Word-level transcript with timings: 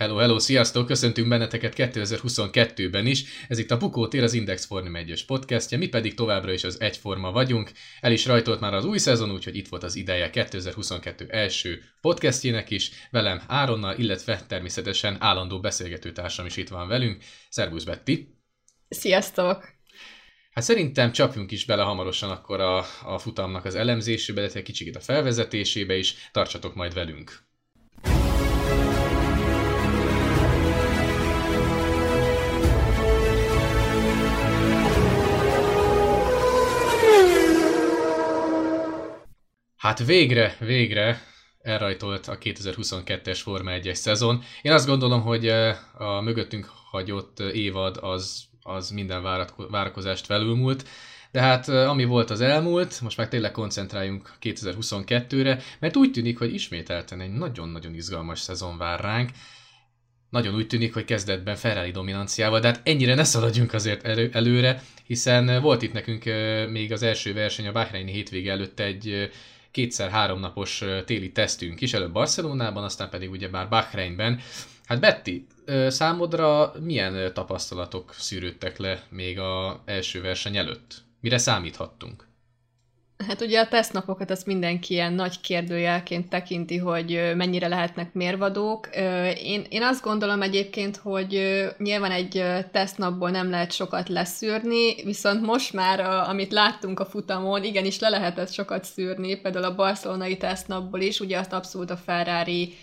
Hello, 0.00 0.16
hello, 0.16 0.38
sziasztok! 0.38 0.86
Köszöntünk 0.86 1.28
benneteket 1.28 1.74
2022-ben 1.76 3.06
is. 3.06 3.24
Ez 3.48 3.58
itt 3.58 3.70
a 3.70 3.76
Bukó 3.76 4.08
tér, 4.08 4.22
az 4.22 4.32
Index 4.32 4.66
Form 4.66 4.96
1 4.96 5.24
podcastja, 5.26 5.78
mi 5.78 5.88
pedig 5.88 6.14
továbbra 6.14 6.52
is 6.52 6.64
az 6.64 6.80
egyforma 6.80 7.32
vagyunk. 7.32 7.70
El 8.00 8.12
is 8.12 8.26
rajtolt 8.26 8.60
már 8.60 8.74
az 8.74 8.84
új 8.84 8.98
szezon, 8.98 9.30
úgyhogy 9.30 9.56
itt 9.56 9.68
volt 9.68 9.82
az 9.82 9.96
ideje 9.96 10.30
2022 10.30 11.26
első 11.28 11.82
podcastjének 12.00 12.70
is. 12.70 12.90
Velem 13.10 13.42
Áronnal, 13.46 13.94
illetve 13.98 14.44
természetesen 14.48 15.16
állandó 15.18 15.60
beszélgetőtársam 15.60 16.46
is 16.46 16.56
itt 16.56 16.68
van 16.68 16.88
velünk. 16.88 17.22
Szervusz 17.48 17.84
Betty! 17.84 18.10
Sziasztok! 18.88 19.68
Hát 20.50 20.64
szerintem 20.64 21.12
csapjunk 21.12 21.50
is 21.50 21.64
bele 21.64 21.82
hamarosan 21.82 22.30
akkor 22.30 22.60
a, 22.60 22.84
a 23.04 23.18
futamnak 23.18 23.64
az 23.64 23.74
elemzésébe, 23.74 24.40
illetve 24.40 24.62
kicsit 24.62 24.96
a 24.96 25.00
felvezetésébe 25.00 25.96
is. 25.96 26.14
Tartsatok 26.32 26.74
majd 26.74 26.94
velünk! 26.94 27.48
Hát 39.80 40.04
végre, 40.04 40.56
végre 40.58 41.22
elrajtolt 41.62 42.28
a 42.28 42.38
2022-es 42.38 43.38
Forma 43.42 43.70
1-es 43.74 43.94
szezon. 43.94 44.42
Én 44.62 44.72
azt 44.72 44.86
gondolom, 44.86 45.22
hogy 45.22 45.48
a 45.98 46.20
mögöttünk 46.22 46.70
hagyott 46.90 47.40
évad 47.40 47.98
az, 48.00 48.44
az 48.62 48.90
minden 48.90 49.22
várakozást 49.70 50.26
felülmúlt. 50.26 50.88
De 51.30 51.40
hát 51.40 51.68
ami 51.68 52.04
volt 52.04 52.30
az 52.30 52.40
elmúlt, 52.40 53.00
most 53.00 53.16
már 53.16 53.28
tényleg 53.28 53.50
koncentráljunk 53.50 54.32
2022-re, 54.42 55.62
mert 55.78 55.96
úgy 55.96 56.10
tűnik, 56.10 56.38
hogy 56.38 56.54
ismételten 56.54 57.20
egy 57.20 57.32
nagyon-nagyon 57.32 57.94
izgalmas 57.94 58.40
szezon 58.40 58.78
vár 58.78 59.00
ránk. 59.00 59.30
Nagyon 60.30 60.54
úgy 60.54 60.66
tűnik, 60.66 60.94
hogy 60.94 61.04
kezdetben 61.04 61.56
Ferrari 61.56 61.90
dominanciával, 61.90 62.60
de 62.60 62.66
hát 62.66 62.80
ennyire 62.84 63.14
ne 63.14 63.24
szaladjunk 63.24 63.72
azért 63.72 64.04
elő, 64.04 64.30
előre, 64.32 64.82
hiszen 65.06 65.62
volt 65.62 65.82
itt 65.82 65.92
nekünk 65.92 66.24
még 66.70 66.92
az 66.92 67.02
első 67.02 67.32
verseny 67.32 67.66
a 67.66 67.72
Bahreini 67.72 68.12
hétvége 68.12 68.50
előtt 68.50 68.80
egy 68.80 69.30
kétszer-három 69.70 70.40
napos 70.40 70.84
téli 71.04 71.32
tesztünk 71.32 71.80
is, 71.80 71.92
előbb 71.92 72.12
Barcelonában, 72.12 72.84
aztán 72.84 73.10
pedig 73.10 73.30
ugye 73.30 73.48
már 73.48 73.68
Bahreinben. 73.68 74.40
Hát 74.84 75.00
Betty, 75.00 75.46
számodra 75.88 76.72
milyen 76.80 77.34
tapasztalatok 77.34 78.14
szűrődtek 78.14 78.78
le 78.78 79.02
még 79.08 79.38
a 79.38 79.82
első 79.84 80.20
verseny 80.20 80.56
előtt? 80.56 81.02
Mire 81.20 81.38
számíthattunk? 81.38 82.29
Hát 83.26 83.40
ugye 83.40 83.60
a 83.60 83.68
tesztnapokat 83.68 84.30
az 84.30 84.42
mindenki 84.42 84.94
ilyen 84.94 85.12
nagy 85.12 85.40
kérdőjelként 85.40 86.28
tekinti, 86.28 86.76
hogy 86.76 87.32
mennyire 87.36 87.68
lehetnek 87.68 88.12
mérvadók. 88.12 88.88
Én, 89.42 89.64
én 89.68 89.82
azt 89.82 90.02
gondolom 90.02 90.42
egyébként, 90.42 90.96
hogy 90.96 91.64
nyilván 91.78 92.10
egy 92.10 92.44
tesztnapból 92.72 93.30
nem 93.30 93.50
lehet 93.50 93.72
sokat 93.72 94.08
leszűrni, 94.08 95.04
viszont 95.04 95.40
most 95.42 95.72
már, 95.72 96.00
amit 96.00 96.52
láttunk 96.52 97.00
a 97.00 97.04
futamon, 97.04 97.64
igenis 97.64 97.98
le 97.98 98.08
lehetett 98.08 98.52
sokat 98.52 98.84
szűrni, 98.84 99.40
például 99.40 99.64
a 99.64 99.74
barcelonai 99.74 100.36
tesztnapból 100.36 101.00
is, 101.00 101.20
ugye 101.20 101.38
azt 101.38 101.52
abszolút 101.52 101.90
a 101.90 101.96
Ferrari 101.96 102.74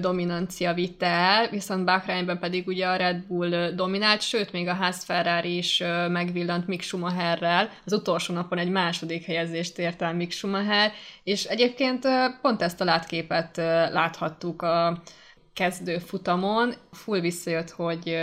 dominancia 0.00 0.74
vitte 0.74 1.06
el, 1.06 1.48
viszont 1.48 1.84
Bahreinben 1.84 2.38
pedig 2.38 2.66
ugye 2.66 2.86
a 2.86 2.96
Red 2.96 3.26
Bull 3.26 3.70
dominált, 3.70 4.20
sőt, 4.20 4.52
még 4.52 4.68
a 4.68 4.74
Haas 4.74 4.96
Ferrari 5.04 5.56
is 5.56 5.82
megvillant 6.08 6.66
Mick 6.66 6.82
Schumacherrel, 6.82 7.70
az 7.84 7.92
utolsó 7.92 8.34
napon 8.34 8.58
egy 8.58 8.70
második 8.70 9.24
helyezést 9.24 9.78
ért 9.78 10.02
el 10.02 10.14
Mick 10.14 10.32
Schumacher, 10.32 10.92
és 11.24 11.44
egyébként 11.44 12.06
pont 12.42 12.62
ezt 12.62 12.80
a 12.80 12.84
látképet 12.84 13.56
láthattuk 13.92 14.62
a 14.62 15.02
kezdő 15.52 15.98
futamon. 15.98 16.74
Full 16.92 17.20
visszajött, 17.20 17.70
hogy 17.70 18.16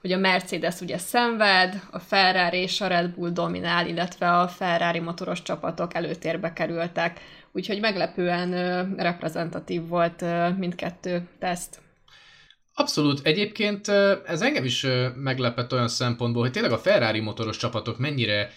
hogy 0.00 0.14
a 0.14 0.18
Mercedes 0.18 0.80
ugye 0.80 0.98
szenved, 0.98 1.82
a 1.90 1.98
Ferrari 1.98 2.58
és 2.58 2.80
a 2.80 2.86
Red 2.86 3.10
Bull 3.10 3.30
dominál, 3.30 3.86
illetve 3.86 4.38
a 4.38 4.48
Ferrari 4.48 4.98
motoros 4.98 5.42
csapatok 5.42 5.94
előtérbe 5.94 6.52
kerültek 6.52 7.20
úgyhogy 7.56 7.80
meglepően 7.80 8.50
reprezentatív 8.96 9.88
volt 9.88 10.24
mindkettő 10.58 11.28
teszt. 11.38 11.80
Abszolút. 12.74 13.20
Egyébként 13.22 13.88
ez 14.26 14.42
engem 14.42 14.64
is 14.64 14.86
meglepett 15.14 15.72
olyan 15.72 15.88
szempontból, 15.88 16.42
hogy 16.42 16.52
tényleg 16.52 16.72
a 16.72 16.78
Ferrari 16.78 17.20
motoros 17.20 17.56
csapatok 17.56 17.98
mennyire 17.98 18.50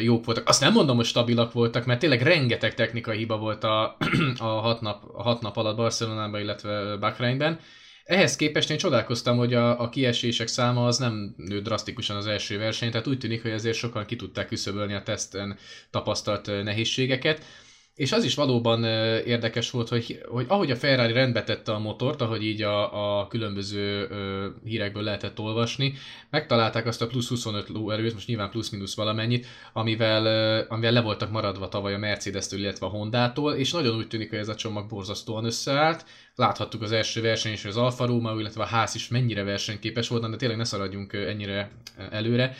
jók 0.00 0.24
voltak. 0.24 0.48
Azt 0.48 0.60
nem 0.60 0.72
mondom, 0.72 0.96
hogy 0.96 1.04
stabilak 1.04 1.52
voltak, 1.52 1.86
mert 1.86 2.00
tényleg 2.00 2.22
rengeteg 2.22 2.74
technikai 2.74 3.16
hiba 3.16 3.38
volt 3.38 3.64
a, 3.64 3.96
a, 4.38 4.44
hat, 4.44 4.80
nap, 4.80 5.02
a 5.14 5.22
hat 5.22 5.40
nap 5.40 5.56
alatt 5.56 5.76
Barcelonában, 5.76 6.40
illetve 6.40 6.96
Bahreinben. 6.96 7.60
Ehhez 8.04 8.36
képest 8.36 8.70
én 8.70 8.76
csodálkoztam, 8.76 9.36
hogy 9.36 9.54
a, 9.54 9.80
a 9.80 9.88
kiesések 9.88 10.46
száma 10.46 10.86
az 10.86 10.98
nem 10.98 11.34
nő 11.36 11.60
drasztikusan 11.60 12.16
az 12.16 12.26
első 12.26 12.58
verseny, 12.58 12.90
tehát 12.90 13.06
úgy 13.06 13.18
tűnik, 13.18 13.42
hogy 13.42 13.50
azért 13.50 13.76
sokan 13.76 14.06
ki 14.06 14.16
tudták 14.16 14.46
küszöbölni 14.46 14.94
a 14.94 15.02
teszten 15.02 15.58
tapasztalt 15.90 16.46
nehézségeket. 16.46 17.44
És 17.96 18.12
az 18.12 18.24
is 18.24 18.34
valóban 18.34 18.84
érdekes 19.24 19.70
volt, 19.70 19.88
hogy, 19.88 20.20
hogy 20.28 20.44
ahogy 20.48 20.70
a 20.70 20.76
Ferrari 20.76 21.12
rendbe 21.12 21.44
tette 21.44 21.72
a 21.72 21.78
motort, 21.78 22.20
ahogy 22.20 22.44
így 22.44 22.62
a, 22.62 23.20
a 23.20 23.26
különböző 23.26 24.08
hírekből 24.64 25.02
lehetett 25.02 25.38
olvasni, 25.38 25.94
megtalálták 26.30 26.86
azt 26.86 27.02
a 27.02 27.06
plusz 27.06 27.28
25 27.28 27.68
lóerőt, 27.68 28.12
most 28.12 28.26
nyilván 28.26 28.50
plusz-minusz 28.50 28.96
valamennyit, 28.96 29.46
amivel, 29.72 30.26
amivel 30.68 30.92
le 30.92 31.00
voltak 31.00 31.30
maradva 31.30 31.68
tavaly 31.68 31.94
a 31.94 31.98
Mercedes-től, 31.98 32.60
illetve 32.60 32.86
a 32.86 32.88
Honda-tól, 32.88 33.54
és 33.54 33.72
nagyon 33.72 33.96
úgy 33.96 34.08
tűnik, 34.08 34.30
hogy 34.30 34.38
ez 34.38 34.48
a 34.48 34.54
csomag 34.54 34.88
borzasztóan 34.88 35.44
összeállt. 35.44 36.04
Láthattuk 36.34 36.82
az 36.82 36.92
első 36.92 37.20
verseny 37.20 37.52
is, 37.52 37.62
hogy 37.62 37.70
az 37.70 37.76
Alfa 37.76 38.06
Romeo, 38.06 38.38
illetve 38.38 38.62
a 38.62 38.66
ház 38.66 38.94
is 38.94 39.08
mennyire 39.08 39.42
versenyképes 39.42 40.08
volt, 40.08 40.30
de 40.30 40.36
tényleg 40.36 40.58
ne 40.58 40.64
szaladjunk 40.64 41.12
ennyire 41.12 41.70
előre. 42.10 42.56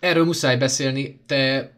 Erről 0.00 0.24
muszáj 0.24 0.56
beszélni, 0.56 1.20
te 1.26 1.72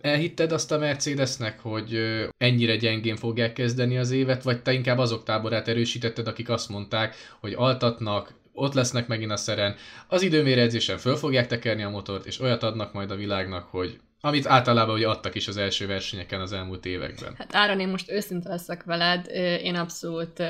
elhitted 0.00 0.52
azt 0.52 0.72
a 0.72 0.78
Mercedesnek, 0.78 1.60
hogy 1.60 1.98
ennyire 2.38 2.76
gyengén 2.76 3.16
fogják 3.16 3.52
kezdeni 3.52 3.98
az 3.98 4.10
évet, 4.10 4.42
vagy 4.42 4.62
te 4.62 4.72
inkább 4.72 4.98
azok 4.98 5.24
táborát 5.24 5.68
erősítetted, 5.68 6.26
akik 6.26 6.48
azt 6.48 6.68
mondták, 6.68 7.14
hogy 7.40 7.52
altatnak, 7.56 8.34
ott 8.52 8.74
lesznek 8.74 9.06
megint 9.06 9.30
a 9.30 9.36
szeren, 9.36 9.74
az 10.08 10.22
időméredzésen 10.22 10.98
föl 10.98 11.16
fogják 11.16 11.46
tekerni 11.46 11.82
a 11.82 11.90
motort, 11.90 12.26
és 12.26 12.40
olyat 12.40 12.62
adnak 12.62 12.92
majd 12.92 13.10
a 13.10 13.16
világnak, 13.16 13.68
hogy 13.70 14.00
amit 14.20 14.46
általában 14.46 14.94
ugye 14.94 15.08
adtak 15.08 15.34
is 15.34 15.48
az 15.48 15.56
első 15.56 15.86
versenyeken 15.86 16.40
az 16.40 16.52
elmúlt 16.52 16.86
években. 16.86 17.34
Hát 17.38 17.54
Áron, 17.54 17.80
én 17.80 17.88
most 17.88 18.10
őszinte 18.10 18.48
leszek 18.48 18.84
veled, 18.84 19.26
én 19.62 19.74
abszolút 19.74 20.42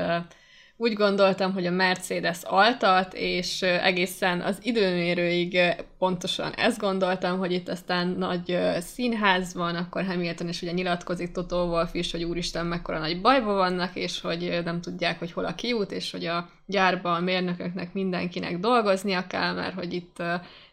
úgy 0.77 0.93
gondoltam, 0.93 1.53
hogy 1.53 1.67
a 1.67 1.71
Mercedes 1.71 2.39
altat, 2.43 3.15
és 3.15 3.63
egészen 3.63 4.41
az 4.41 4.59
időmérőig 4.63 5.59
pontosan 5.99 6.53
ezt 6.53 6.79
gondoltam, 6.79 7.39
hogy 7.39 7.53
itt 7.53 7.69
aztán 7.69 8.09
nagy 8.09 8.59
színház 8.79 9.55
van, 9.55 9.75
akkor 9.75 10.05
Hamilton 10.05 10.49
is 10.49 10.63
ugye 10.63 10.73
nyilatkozik 10.73 11.33
Toto 11.33 11.65
Wolff 11.65 11.95
is, 11.95 12.11
hogy 12.13 12.25
úristen 12.25 12.67
mekkora 12.67 12.99
nagy 12.99 13.21
bajba 13.21 13.53
vannak, 13.53 13.95
és 13.95 14.21
hogy 14.21 14.61
nem 14.65 14.81
tudják, 14.81 15.19
hogy 15.19 15.33
hol 15.33 15.45
a 15.45 15.55
kiút, 15.55 15.93
és 15.93 16.11
hogy 16.11 16.25
a 16.25 16.49
gyárban 16.67 17.15
a 17.15 17.21
mérnököknek 17.21 17.93
mindenkinek 17.93 18.59
dolgoznia 18.59 19.27
kell, 19.27 19.53
mert 19.55 19.75
hogy 19.75 19.93
itt 19.93 20.23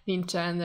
nincsen 0.03 0.63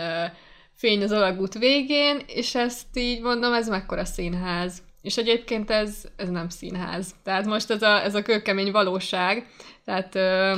fény 0.74 1.02
az 1.02 1.12
alagút 1.12 1.58
végén, 1.58 2.20
és 2.26 2.54
ezt 2.54 2.86
így 2.94 3.20
mondom, 3.20 3.52
ez 3.52 3.68
mekkora 3.68 4.04
színház. 4.04 4.82
És 5.08 5.16
egyébként 5.16 5.70
ez, 5.70 6.04
ez 6.16 6.28
nem 6.28 6.48
színház. 6.48 7.14
Tehát 7.22 7.46
most 7.46 7.70
ez 7.70 7.82
a, 7.82 8.02
ez 8.02 8.14
a 8.14 8.22
kőkemény 8.22 8.70
valóság. 8.70 9.46
Tehát 9.84 10.14
ö, 10.14 10.52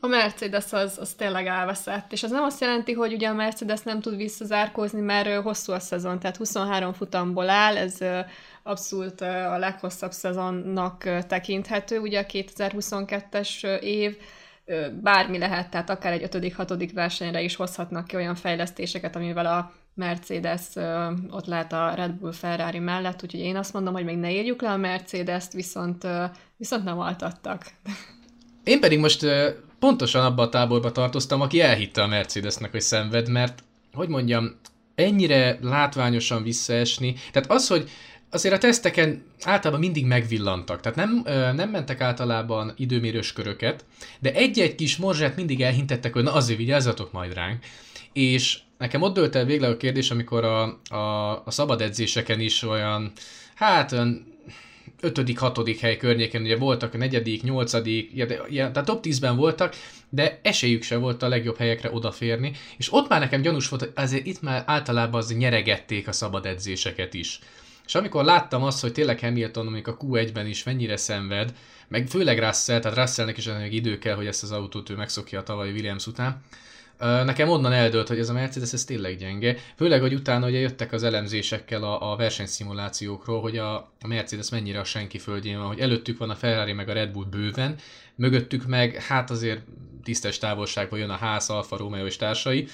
a 0.00 0.06
Mercedes 0.06 0.72
az, 0.72 0.98
az 1.00 1.14
tényleg 1.14 1.46
elveszett. 1.46 2.12
És 2.12 2.22
az 2.22 2.30
nem 2.30 2.42
azt 2.42 2.60
jelenti, 2.60 2.92
hogy 2.92 3.12
ugye 3.12 3.28
a 3.28 3.34
Mercedes 3.34 3.80
nem 3.80 4.00
tud 4.00 4.16
visszazárkózni, 4.16 5.00
mert 5.00 5.42
hosszú 5.42 5.72
a 5.72 5.78
szezon, 5.78 6.18
tehát 6.18 6.36
23 6.36 6.92
futamból 6.92 7.48
áll, 7.48 7.76
ez 7.76 7.98
abszolút 8.62 9.20
a 9.20 9.58
leghosszabb 9.58 10.12
szezonnak 10.12 11.24
tekinthető, 11.26 11.98
ugye 11.98 12.20
a 12.20 12.26
2022-es 12.26 13.80
év, 13.80 14.16
bármi 15.02 15.38
lehet, 15.38 15.70
tehát 15.70 15.90
akár 15.90 16.12
egy 16.12 16.22
ötödik, 16.22 16.56
hatodik 16.56 16.92
versenyre 16.92 17.40
is 17.40 17.56
hozhatnak 17.56 18.06
ki 18.06 18.16
olyan 18.16 18.34
fejlesztéseket, 18.34 19.16
amivel 19.16 19.46
a 19.46 19.72
Mercedes 19.98 20.62
ott 21.30 21.46
lehet 21.46 21.72
a 21.72 21.94
Red 21.94 22.12
Bull 22.12 22.32
Ferrari 22.32 22.78
mellett, 22.78 23.22
úgyhogy 23.22 23.40
én 23.40 23.56
azt 23.56 23.72
mondom, 23.72 23.92
hogy 23.94 24.04
még 24.04 24.16
ne 24.16 24.32
írjuk 24.32 24.62
le 24.62 24.70
a 24.70 24.76
Mercedes-t, 24.76 25.52
viszont, 25.52 26.06
viszont 26.56 26.84
nem 26.84 26.98
altattak. 26.98 27.66
Én 28.64 28.80
pedig 28.80 28.98
most 28.98 29.26
pontosan 29.78 30.24
abba 30.24 30.42
a 30.42 30.48
táborba 30.48 30.92
tartoztam, 30.92 31.40
aki 31.40 31.60
elhitte 31.60 32.02
a 32.02 32.06
Mercedesnek, 32.06 32.70
hogy 32.70 32.80
szenved, 32.80 33.28
mert, 33.28 33.64
hogy 33.92 34.08
mondjam, 34.08 34.56
ennyire 34.94 35.58
látványosan 35.62 36.42
visszaesni, 36.42 37.14
tehát 37.32 37.50
az, 37.50 37.66
hogy 37.66 37.90
azért 38.30 38.54
a 38.54 38.58
teszteken 38.58 39.22
általában 39.42 39.80
mindig 39.80 40.06
megvillantak, 40.06 40.80
tehát 40.80 40.98
nem, 40.98 41.22
nem 41.54 41.70
mentek 41.70 42.00
általában 42.00 42.72
időmérős 42.76 43.32
köröket, 43.32 43.84
de 44.20 44.32
egy-egy 44.32 44.74
kis 44.74 44.96
morzsát 44.96 45.36
mindig 45.36 45.62
elhintettek, 45.62 46.12
hogy 46.12 46.22
na 46.22 46.32
azért 46.32 46.58
vigyázzatok 46.58 47.12
majd 47.12 47.34
ránk, 47.34 47.64
és 48.12 48.58
nekem 48.78 49.02
ott 49.02 49.14
dölt 49.14 49.34
el 49.34 49.44
végleg 49.44 49.70
a 49.70 49.76
kérdés, 49.76 50.10
amikor 50.10 50.44
a, 50.44 50.80
a, 50.94 51.30
a 51.44 51.50
szabad 51.50 51.80
edzéseken 51.80 52.40
is 52.40 52.62
olyan, 52.62 53.12
hát 53.54 53.92
olyan 53.92 54.36
ötödik, 55.00 55.38
hatodik 55.38 55.80
hely 55.80 55.96
környéken, 55.96 56.42
ugye 56.42 56.56
voltak 56.56 56.94
a 56.94 56.98
negyedik, 56.98 57.42
nyolcadik, 57.42 58.10
ja, 58.14 58.26
tehát 58.70 58.84
top 58.84 59.04
10-ben 59.06 59.36
voltak, 59.36 59.74
de 60.08 60.40
esélyük 60.42 60.82
se 60.82 60.96
volt 60.96 61.22
a 61.22 61.28
legjobb 61.28 61.56
helyekre 61.56 61.92
odaférni, 61.92 62.52
és 62.76 62.92
ott 62.92 63.08
már 63.08 63.20
nekem 63.20 63.40
gyanús 63.40 63.68
volt, 63.68 63.82
hogy 63.82 63.92
azért 63.94 64.26
itt 64.26 64.42
már 64.42 64.62
általában 64.66 65.20
az 65.20 65.36
nyeregették 65.36 66.08
a 66.08 66.12
szabad 66.12 66.46
edzéseket 66.46 67.14
is. 67.14 67.38
És 67.86 67.94
amikor 67.94 68.24
láttam 68.24 68.62
azt, 68.62 68.80
hogy 68.80 68.92
tényleg 68.92 69.20
Hamilton, 69.20 69.66
amik 69.66 69.86
a 69.86 69.96
Q1-ben 69.96 70.46
is 70.46 70.62
mennyire 70.62 70.96
szenved, 70.96 71.54
meg 71.88 72.06
főleg 72.08 72.38
Russell, 72.38 72.80
tehát 72.80 72.98
Russellnek 72.98 73.36
is 73.36 73.46
még 73.46 73.72
idő 73.72 73.98
kell, 73.98 74.14
hogy 74.14 74.26
ezt 74.26 74.42
az 74.42 74.52
autót 74.52 74.90
ő 74.90 74.94
megszokja 74.94 75.38
a 75.38 75.42
tavalyi 75.42 75.70
Williams 75.70 76.06
után, 76.06 76.42
Nekem 76.98 77.48
onnan 77.48 77.72
eldőlt, 77.72 78.08
hogy 78.08 78.18
ez 78.18 78.28
a 78.28 78.32
Mercedes 78.32 78.72
ez 78.72 78.84
tényleg 78.84 79.16
gyenge, 79.16 79.56
főleg, 79.76 80.00
hogy 80.00 80.14
utána 80.14 80.46
ugye 80.46 80.58
jöttek 80.58 80.92
az 80.92 81.02
elemzésekkel 81.02 81.82
a, 81.82 82.12
a 82.12 82.16
versenyszimulációkról, 82.16 83.40
hogy 83.40 83.56
a, 83.58 83.92
Mercedes 84.06 84.50
mennyire 84.50 84.80
a 84.80 84.84
senki 84.84 85.18
földjén 85.18 85.58
van, 85.58 85.66
hogy 85.66 85.78
előttük 85.78 86.18
van 86.18 86.30
a 86.30 86.34
Ferrari 86.34 86.72
meg 86.72 86.88
a 86.88 86.92
Red 86.92 87.10
Bull 87.10 87.26
bőven, 87.30 87.76
mögöttük 88.14 88.66
meg 88.66 88.94
hát 88.94 89.30
azért 89.30 89.60
tisztes 90.02 90.38
távolságban 90.38 90.98
jön 90.98 91.10
a 91.10 91.16
ház, 91.16 91.50
Alfa 91.50 91.76
Romeo 91.76 92.06
és 92.06 92.16
társai, 92.16 92.68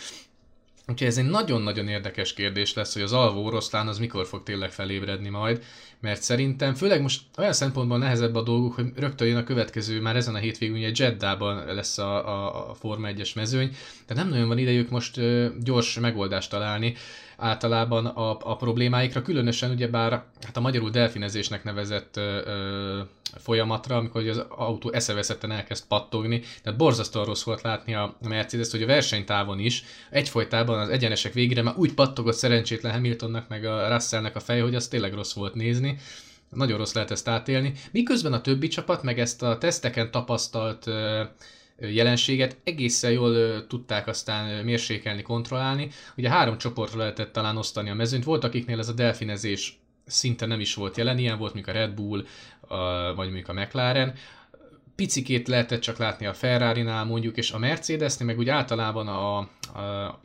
Úgyhogy 0.86 1.06
ez 1.06 1.18
egy 1.18 1.24
nagyon-nagyon 1.24 1.88
érdekes 1.88 2.32
kérdés 2.32 2.74
lesz, 2.74 2.92
hogy 2.92 3.02
az 3.02 3.12
alvó 3.12 3.44
oroszlán 3.44 3.88
az 3.88 3.98
mikor 3.98 4.26
fog 4.26 4.42
tényleg 4.42 4.72
felébredni 4.72 5.28
majd, 5.28 5.64
mert 6.00 6.22
szerintem, 6.22 6.74
főleg 6.74 7.02
most 7.02 7.20
olyan 7.38 7.52
szempontból 7.52 7.98
nehezebb 7.98 8.34
a 8.34 8.42
dolguk, 8.42 8.74
hogy 8.74 8.92
rögtön 8.96 9.28
jön 9.28 9.36
a 9.36 9.44
következő, 9.44 10.00
már 10.00 10.16
ezen 10.16 10.34
a 10.34 10.38
hétvégén 10.38 10.76
ugye 10.76 10.90
Jeddában 10.94 11.74
lesz 11.74 11.98
a, 11.98 12.28
a, 12.28 12.70
a 12.70 12.74
Forma 12.74 13.08
1-es 13.10 13.34
mezőny, 13.34 13.76
de 14.06 14.14
nem 14.14 14.28
nagyon 14.28 14.48
van 14.48 14.58
idejük 14.58 14.90
most 14.90 15.16
ö, 15.16 15.48
gyors 15.62 15.98
megoldást 15.98 16.50
találni 16.50 16.94
általában 17.36 18.06
a, 18.06 18.38
a 18.40 18.56
problémáikra, 18.56 19.22
különösen 19.22 19.70
ugyebár 19.70 20.10
hát 20.42 20.56
a 20.56 20.60
magyarul 20.60 20.90
delfinezésnek 20.90 21.64
nevezett 21.64 22.16
ö, 22.16 23.00
folyamatra, 23.36 23.96
amikor 23.96 24.28
az 24.28 24.44
autó 24.48 24.92
eszeveszetten 24.92 25.50
elkezd 25.50 25.86
pattogni, 25.86 26.42
tehát 26.62 26.78
borzasztóan 26.78 27.24
rossz 27.24 27.42
volt 27.42 27.62
látni 27.62 27.94
a 27.94 28.16
Mercedes, 28.28 28.70
hogy 28.70 28.82
a 28.82 28.86
versenytávon 28.86 29.58
is 29.58 29.84
egyfolytában 30.10 30.78
az 30.78 30.88
egyenesek 30.88 31.32
végére 31.32 31.62
már 31.62 31.74
úgy 31.76 31.94
pattogott 31.94 32.36
szerencsétlen 32.36 32.92
Hamiltonnak 32.92 33.48
meg 33.48 33.64
a 33.64 33.88
Russellnek 33.88 34.36
a 34.36 34.40
fej, 34.40 34.60
hogy 34.60 34.74
az 34.74 34.88
tényleg 34.88 35.14
rossz 35.14 35.34
volt 35.34 35.54
nézni. 35.54 35.98
Nagyon 36.50 36.78
rossz 36.78 36.92
lehet 36.92 37.10
ezt 37.10 37.28
átélni. 37.28 37.72
Miközben 37.90 38.32
a 38.32 38.40
többi 38.40 38.68
csapat 38.68 39.02
meg 39.02 39.18
ezt 39.18 39.42
a 39.42 39.58
teszteken 39.58 40.10
tapasztalt 40.10 40.86
jelenséget 41.78 42.56
egészen 42.64 43.10
jól 43.10 43.66
tudták 43.66 44.06
aztán 44.06 44.64
mérsékelni, 44.64 45.22
kontrollálni. 45.22 45.88
Ugye 46.16 46.30
három 46.30 46.58
csoportra 46.58 46.98
lehetett 46.98 47.32
talán 47.32 47.56
osztani 47.56 47.90
a 47.90 47.94
mezőnyt. 47.94 48.24
Volt, 48.24 48.44
akiknél 48.44 48.78
ez 48.78 48.88
a 48.88 48.92
delfinezés 48.92 49.78
szinte 50.06 50.46
nem 50.46 50.60
is 50.60 50.74
volt 50.74 50.96
jelen, 50.96 51.18
ilyen 51.18 51.38
volt, 51.38 51.54
mint 51.54 51.68
a 51.68 51.72
Red 51.72 51.94
Bull, 51.94 52.24
a, 52.60 53.14
vagy 53.14 53.26
mondjuk 53.26 53.48
a 53.48 53.52
McLaren. 53.52 54.14
Picikét 54.96 55.48
lehetett 55.48 55.80
csak 55.80 55.96
látni 55.96 56.26
a 56.26 56.34
Ferrari-nál 56.34 57.04
mondjuk, 57.04 57.36
és 57.36 57.52
a 57.52 57.58
Mercedesnél, 57.58 58.26
meg 58.26 58.38
úgy 58.38 58.48
általában 58.48 59.08
a, 59.08 59.38
a 59.38 60.20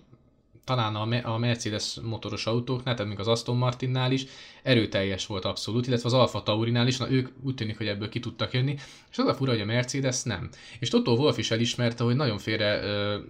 talán 0.76 0.96
a, 0.96 1.34
a 1.34 1.38
Mercedes 1.38 1.98
motoros 2.02 2.46
autóknál, 2.46 2.96
tehát 2.96 3.12
még 3.12 3.20
az 3.20 3.28
Aston 3.28 3.58
Martinnál 3.58 4.12
is 4.12 4.26
erőteljes 4.64 5.26
volt 5.26 5.46
abszolút, 5.46 5.88
illetve 5.88 6.08
az 6.08 6.14
Alfa 6.14 6.44
Taurinál 6.44 6.88
is, 6.88 6.98
na 6.98 7.12
ők 7.12 7.28
úgy 7.44 7.56
tűnik, 7.56 7.78
hogy 7.78 7.88
ebből 7.88 8.10
ki 8.10 8.20
tudtak 8.20 8.54
jönni, 8.54 8.76
és 9.12 9.18
az 9.18 9.28
a 9.28 9.34
fura, 9.34 9.52
hogy 9.52 9.62
a 9.62 9.66
Mercedes 9.66 10.24
nem. 10.24 10.50
És 10.80 10.90
Toto 10.90 11.12
Wolf 11.12 11.38
is 11.38 11.52
elismerte, 11.52 12.04
hogy 12.04 12.16
nagyon 12.16 12.38
félre, 12.38 12.82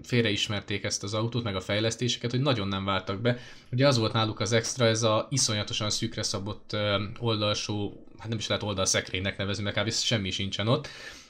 félreismerték 0.03 0.83
ezt 0.83 1.03
az 1.03 1.13
autót, 1.13 1.43
meg 1.43 1.55
a 1.55 1.61
fejlesztéseket, 1.61 2.31
hogy 2.31 2.41
nagyon 2.41 2.67
nem 2.67 2.85
váltak 2.85 3.21
be. 3.21 3.37
Ugye 3.71 3.87
az 3.87 3.97
volt 3.97 4.13
náluk 4.13 4.39
az 4.39 4.51
extra, 4.51 4.85
ez 4.85 5.03
a 5.03 5.27
iszonyatosan 5.29 5.89
szűkre 5.89 6.23
szabott 6.23 6.77
oldalsó, 7.19 8.03
hát 8.17 8.29
nem 8.29 8.37
is 8.37 8.47
lehet 8.47 8.63
oldalszekrénynek 8.63 9.37
nevezni, 9.37 9.63
mert 9.63 9.81
kb. 9.81 9.91
semmi 9.91 10.29
sincsen 10.29 10.67
ott, 10.67 10.87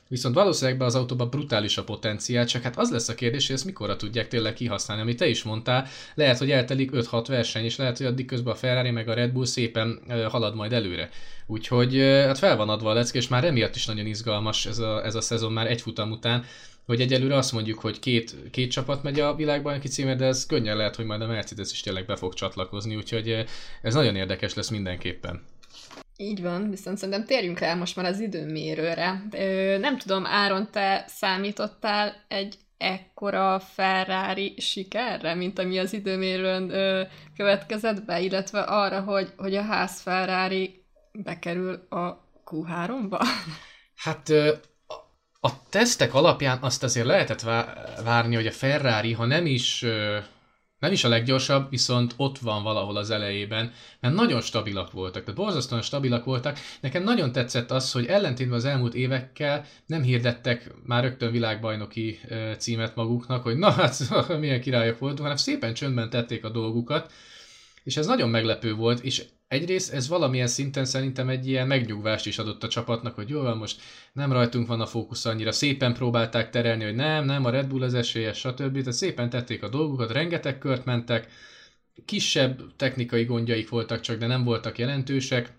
Viszont 0.10 0.36
valószínűleg 0.36 0.80
be 0.80 0.86
az 0.86 0.96
autóban 0.96 1.30
brutális 1.30 1.78
a 1.78 1.84
potenciál, 1.84 2.46
csak 2.46 2.62
hát 2.62 2.78
az 2.78 2.92
lesz 2.92 3.10
a 3.10 3.16
kérdés, 3.16 3.48
hogy 3.48 3.56
ezt 3.56 3.66
mikorra 3.66 3.96
tudják 3.96 4.28
tényleg 4.28 4.54
kihasználni, 4.54 5.02
amit 5.04 5.18
te 5.18 5.28
is 5.28 5.44
mondtál. 5.44 5.88
Lehet, 6.14 6.38
hogy 6.38 6.52
eltelik 6.52 6.92
5-6 6.94 7.26
verseny, 7.28 7.64
és 7.64 7.76
lehet, 7.76 7.98
hogy 7.98 8.06
addig 8.06 8.26
közben 8.26 8.54
a 8.54 8.56
Ferrari 8.56 8.92
meg 8.92 9.10
a 9.10 9.14
Red 9.14 9.32
Bull 9.32 9.46
szépen 9.46 10.02
halad 10.30 10.56
majd 10.56 10.74
előre. 10.74 11.10
Úgyhogy 11.46 11.98
hát 12.00 12.38
fel 12.38 12.56
van 12.58 12.70
adva 12.70 12.90
a 12.90 12.94
lecke, 12.94 13.18
és 13.18 13.28
már 13.28 13.44
emiatt 13.44 13.76
is 13.76 13.86
nagyon 13.86 14.06
izgalmas 14.06 14.66
ez 14.66 14.78
a, 14.78 15.06
ez 15.06 15.16
a 15.16 15.22
szezon 15.22 15.52
már 15.52 15.68
egy 15.68 15.82
futam 15.82 16.12
után, 16.12 16.44
hogy 16.86 17.02
egyelőre 17.02 17.36
azt 17.36 17.52
mondjuk, 17.52 17.80
hogy 17.80 18.00
két, 18.00 18.36
két 18.52 18.72
csapat 18.72 19.04
megy 19.04 19.20
a 19.20 19.36
világbajnoki 19.36 19.88
címre, 19.88 20.16
de 20.16 20.26
ez 20.26 20.46
könnyen 20.46 20.78
lehet, 20.78 20.96
hogy 20.96 21.06
majd 21.06 21.22
a 21.22 21.28
Mercedes 21.28 21.72
is 21.72 21.82
tényleg 21.82 22.06
be 22.06 22.16
fog 22.16 22.34
csatlakozni, 22.34 22.96
úgyhogy 22.96 23.46
ez 23.82 23.94
nagyon 23.94 24.16
érdekes 24.16 24.54
lesz 24.54 24.70
mindenképpen. 24.70 25.42
Így 26.22 26.42
van, 26.42 26.70
viszont 26.70 26.98
szerintem 26.98 27.26
térjünk 27.26 27.60
rá 27.60 27.74
most 27.74 27.96
már 27.96 28.06
az 28.06 28.20
időmérőre. 28.20 29.24
Nem 29.80 29.98
tudom, 29.98 30.26
Áron, 30.26 30.72
te 30.72 31.04
számítottál 31.08 32.26
egy 32.28 32.58
ekkora 32.78 33.60
Ferrari 33.60 34.56
sikerre, 34.58 35.36
mint 35.36 35.60
ami 35.60 35.80
az 35.80 35.94
időmérőn 35.94 36.68
következett 37.36 38.06
be, 38.06 38.20
illetve 38.20 38.60
arra, 38.60 39.02
hogy, 39.02 39.34
hogy 39.38 39.56
a 39.56 39.62
ház 39.62 40.02
Ferrari 40.02 40.84
bekerül 41.12 41.88
a 41.90 42.30
Q3-ba? 42.46 43.22
Hát 43.96 44.30
a 45.40 45.68
tesztek 45.70 46.14
alapján 46.14 46.58
azt 46.62 46.84
azért 46.84 47.06
lehetett 47.06 47.42
várni, 48.04 48.36
hogy 48.36 48.48
a 48.48 48.52
Ferrari, 48.52 49.14
ha 49.14 49.26
nem 49.26 49.46
is 49.46 49.86
nem 50.80 50.92
is 50.92 51.04
a 51.04 51.10
leggyorsabb, 51.10 51.70
viszont 51.70 52.14
ott 52.18 52.38
van 52.38 52.64
valahol 52.64 52.98
az 52.98 53.10
elejében, 53.10 53.72
mert 54.00 54.16
nagyon 54.16 54.42
stabilak 54.42 54.92
voltak, 54.92 55.24
tehát 55.24 55.40
borzasztóan 55.40 55.82
stabilak 55.82 56.26
voltak. 56.26 56.58
Nekem 56.82 57.04
nagyon 57.04 57.32
tetszett 57.32 57.72
az, 57.72 57.92
hogy 57.92 58.06
ellentétben 58.06 58.58
az 58.58 58.66
elmúlt 58.66 58.94
évekkel 58.94 59.66
nem 59.86 60.02
hirdettek 60.02 60.72
már 60.86 61.04
rögtön 61.04 61.32
világbajnoki 61.32 62.20
címet 62.58 62.96
maguknak, 62.96 63.44
hogy 63.44 63.58
na 63.58 63.72
hát 63.72 64.00
milyen 64.40 64.62
királyok 64.62 65.00
voltunk, 65.00 65.22
hanem 65.22 65.38
szépen 65.38 65.74
csöndben 65.74 66.10
tették 66.10 66.44
a 66.44 66.50
dolgukat, 66.50 67.12
és 67.90 67.98
ez 67.98 68.06
nagyon 68.06 68.30
meglepő 68.30 68.74
volt, 68.74 69.00
és 69.04 69.26
egyrészt 69.48 69.94
ez 69.94 70.08
valamilyen 70.08 70.48
szinten 70.48 70.86
szerintem 70.86 71.30
egy 71.30 71.48
ilyen 71.48 71.68
megnyugvást 71.68 72.26
is 72.26 72.38
adott 72.38 72.64
a 72.64 72.68
csapatnak, 72.68 73.16
hogy 73.16 73.30
jó, 73.30 73.54
most 73.54 73.82
nem 74.14 74.32
rajtunk 74.32 74.68
van 74.68 74.82
a 74.82 74.86
fókusz 74.86 75.26
annyira, 75.26 75.52
szépen 75.52 75.94
próbálták 75.94 76.50
terelni, 76.50 76.84
hogy 76.84 76.96
nem, 76.96 77.26
nem, 77.26 77.46
a 77.46 77.50
Red 77.50 77.68
Bull 77.68 77.84
az 77.84 77.94
esélyes, 77.94 78.38
stb. 78.38 78.78
Tehát 78.78 78.94
szépen 78.94 79.30
tették 79.30 79.64
a 79.64 79.70
dolgukat, 79.70 80.12
rengeteg 80.12 80.58
kört 80.58 80.86
mentek, 80.86 81.32
kisebb 82.06 82.76
technikai 82.76 83.24
gondjaik 83.24 83.70
voltak 83.70 84.00
csak, 84.00 84.18
de 84.18 84.28
nem 84.28 84.44
voltak 84.44 84.78
jelentősek. 84.78 85.54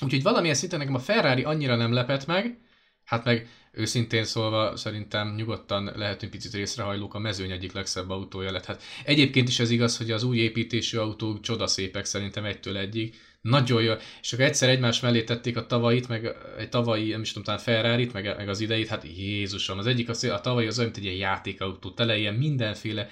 Úgyhogy 0.00 0.22
valamilyen 0.22 0.54
szinten 0.54 0.78
nekem 0.78 0.94
a 0.94 0.98
Ferrari 0.98 1.42
annyira 1.42 1.76
nem 1.76 1.92
lepett 1.92 2.26
meg, 2.26 2.58
hát 3.04 3.24
meg 3.24 3.48
őszintén 3.72 4.24
szólva 4.24 4.76
szerintem 4.76 5.34
nyugodtan 5.34 5.92
lehetünk 5.96 6.32
picit 6.32 6.54
részrehajlók, 6.54 7.14
a 7.14 7.18
mezőny 7.18 7.50
egyik 7.50 7.72
legszebb 7.72 8.10
autója 8.10 8.52
lett. 8.52 8.64
Hát 8.64 8.82
egyébként 9.04 9.48
is 9.48 9.58
ez 9.60 9.70
igaz, 9.70 9.96
hogy 9.96 10.10
az 10.10 10.22
új 10.22 10.38
építésű 10.38 10.98
autók 10.98 11.40
csodaszépek 11.40 12.04
szerintem 12.04 12.44
egytől 12.44 12.76
egyig. 12.76 13.14
Nagyon 13.40 13.82
jó. 13.82 13.92
És 14.22 14.32
akkor 14.32 14.44
egyszer 14.44 14.68
egymás 14.68 15.00
mellé 15.00 15.24
tették 15.24 15.56
a 15.56 15.66
tavait, 15.66 16.08
meg 16.08 16.36
egy 16.58 16.68
tavalyi, 16.68 17.10
nem 17.10 17.20
is 17.20 17.28
tudom, 17.28 17.44
talán 17.44 17.60
ferrari 17.60 18.10
meg, 18.12 18.36
meg 18.36 18.48
az 18.48 18.60
ideit, 18.60 18.88
hát 18.88 19.04
Jézusom, 19.16 19.78
az 19.78 19.86
egyik 19.86 20.08
a, 20.08 20.32
a 20.32 20.40
tavalyi 20.40 20.66
az 20.66 20.78
olyan, 20.78 20.90
mint 20.90 21.04
egy 21.04 21.12
ilyen 21.12 21.28
játékautó, 21.30 21.90
tele 21.90 22.16
ilyen 22.16 22.34
mindenféle 22.34 23.08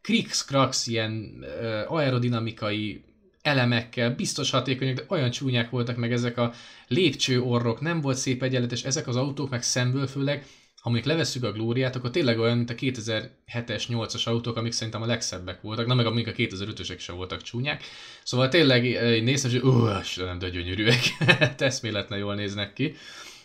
krix 0.00 0.44
krax 0.44 0.86
ilyen 0.86 1.44
aerodinamikai 1.86 3.04
elemekkel, 3.42 4.10
biztos 4.10 4.50
hatékonyak, 4.50 4.96
de 4.96 5.04
olyan 5.08 5.30
csúnyák 5.30 5.70
voltak 5.70 5.96
meg 5.96 6.12
ezek 6.12 6.38
a 6.38 6.52
lépcsőorrok, 6.88 7.80
nem 7.80 8.00
volt 8.00 8.16
szép 8.16 8.42
egyenletes, 8.42 8.84
ezek 8.84 9.08
az 9.08 9.16
autók 9.16 9.50
meg 9.50 9.62
szemből 9.62 10.06
főleg, 10.06 10.46
ha 10.82 10.90
még 10.90 11.04
levesszük 11.04 11.44
a 11.44 11.52
glóriát, 11.52 11.96
akkor 11.96 12.10
tényleg 12.10 12.38
olyan, 12.38 12.56
mint 12.56 12.70
a 12.70 12.74
2007-es, 12.74 13.84
8-as 13.88 14.24
autók, 14.24 14.56
amik 14.56 14.72
szerintem 14.72 15.02
a 15.02 15.06
legszebbek 15.06 15.60
voltak, 15.60 15.86
na 15.86 15.94
meg 15.94 16.06
amik 16.06 16.26
a 16.26 16.32
2005-ösek 16.32 16.98
sem 16.98 17.16
voltak 17.16 17.42
csúnyák. 17.42 17.82
Szóval 18.22 18.48
tényleg 18.48 18.82
néztem, 19.22 19.50
hogy 19.50 19.60
ó, 19.64 19.88
nem 20.16 20.38
de 20.38 20.48
gyönyörűek, 20.48 21.00
eszméletlen 21.58 22.18
jól 22.18 22.34
néznek 22.34 22.72
ki. 22.72 22.94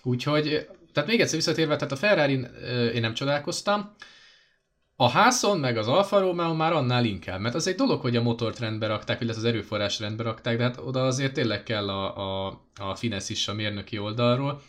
Úgyhogy, 0.03 0.67
tehát 0.93 1.09
még 1.09 1.19
egyszer 1.19 1.35
visszatérve, 1.35 1.75
tehát 1.75 1.91
a 1.91 1.95
ferrari 1.95 2.45
én 2.93 3.01
nem 3.01 3.13
csodálkoztam, 3.13 3.95
a 4.99 5.09
házon 5.09 5.59
meg 5.59 5.77
az 5.77 5.87
Alfa 5.87 6.19
Romeo 6.19 6.53
már 6.53 6.73
annál 6.73 7.05
inkább, 7.05 7.39
mert 7.39 7.55
az 7.55 7.67
egy 7.67 7.75
dolog, 7.75 8.01
hogy 8.01 8.15
a 8.15 8.21
motort 8.21 8.59
rendbe 8.59 8.87
rakták, 8.87 9.21
illetve 9.21 9.41
az 9.41 9.47
erőforrás 9.47 9.99
rendbe 9.99 10.23
rakták, 10.23 10.57
de 10.57 10.63
hát 10.63 10.79
oda 10.79 11.05
azért 11.05 11.33
tényleg 11.33 11.63
kell 11.63 11.89
a, 11.89 12.17
a, 12.47 12.61
a 12.79 12.95
finesz 12.95 13.29
is 13.29 13.47
a 13.47 13.53
mérnöki 13.53 13.97
oldalról. 13.97 14.61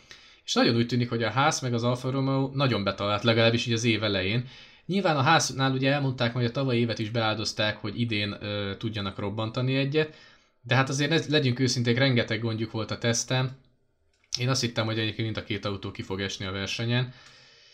És 0.45 0.53
nagyon 0.53 0.75
úgy 0.75 0.87
tűnik, 0.87 1.09
hogy 1.09 1.23
a 1.23 1.29
ház 1.29 1.61
meg 1.61 1.73
az 1.73 1.83
Alfa 1.83 2.09
Romeo 2.09 2.51
nagyon 2.53 2.83
betalált, 2.83 3.23
legalábbis 3.23 3.65
így 3.65 3.73
az 3.73 3.83
év 3.83 4.03
elején. 4.03 4.47
Nyilván 4.85 5.17
a 5.17 5.21
háznál 5.21 5.71
ugye 5.71 5.91
elmondták, 5.91 6.33
hogy 6.33 6.45
a 6.45 6.51
tavalyi 6.51 6.79
évet 6.79 6.99
is 6.99 7.09
beáldozták, 7.09 7.77
hogy 7.77 7.99
idén 7.99 8.35
ö, 8.39 8.75
tudjanak 8.77 9.19
robbantani 9.19 9.75
egyet, 9.75 10.15
de 10.61 10.75
hát 10.75 10.89
azért 10.89 11.27
legyünk 11.27 11.59
őszinték, 11.59 11.97
rengeteg 11.97 12.41
gondjuk 12.41 12.71
volt 12.71 12.91
a 12.91 12.97
tesztem. 12.97 13.51
Én 14.39 14.49
azt 14.49 14.61
hittem, 14.61 14.85
hogy 14.85 14.99
egyébként 14.99 15.25
mind 15.25 15.37
a 15.37 15.43
két 15.43 15.65
autó 15.65 15.91
ki 15.91 16.01
fog 16.01 16.21
esni 16.21 16.45
a 16.45 16.51
versenyen. 16.51 17.13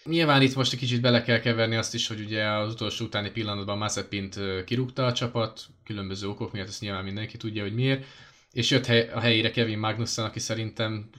Nyilván 0.10 0.42
itt 0.42 0.56
most 0.56 0.74
egy 0.74 0.80
kicsit 0.80 1.02
bele 1.02 1.22
kell 1.22 1.40
keverni 1.40 1.76
azt 1.76 1.94
is, 1.94 2.08
hogy 2.08 2.20
ugye 2.20 2.44
az 2.44 2.74
utolsó 2.74 3.06
utáni 3.06 3.32
pillanatban 3.32 3.78
Mazepint 3.78 4.40
kirúgta 4.66 5.06
a 5.06 5.14
csapat, 5.14 5.62
különböző 5.84 6.28
okok 6.28 6.52
miatt, 6.52 6.68
ezt 6.68 6.82
nyilván 6.82 7.04
mindenki 7.04 7.38
tudja, 7.38 7.64
hogy 7.64 7.74
miért. 7.74 8.06
és 8.52 8.70
jött 8.70 8.88
a 9.14 9.20
helyére 9.20 9.52
Kevin 9.52 9.78
Magnussen, 9.78 10.26
aki 10.26 10.40
szerintem 10.40 11.10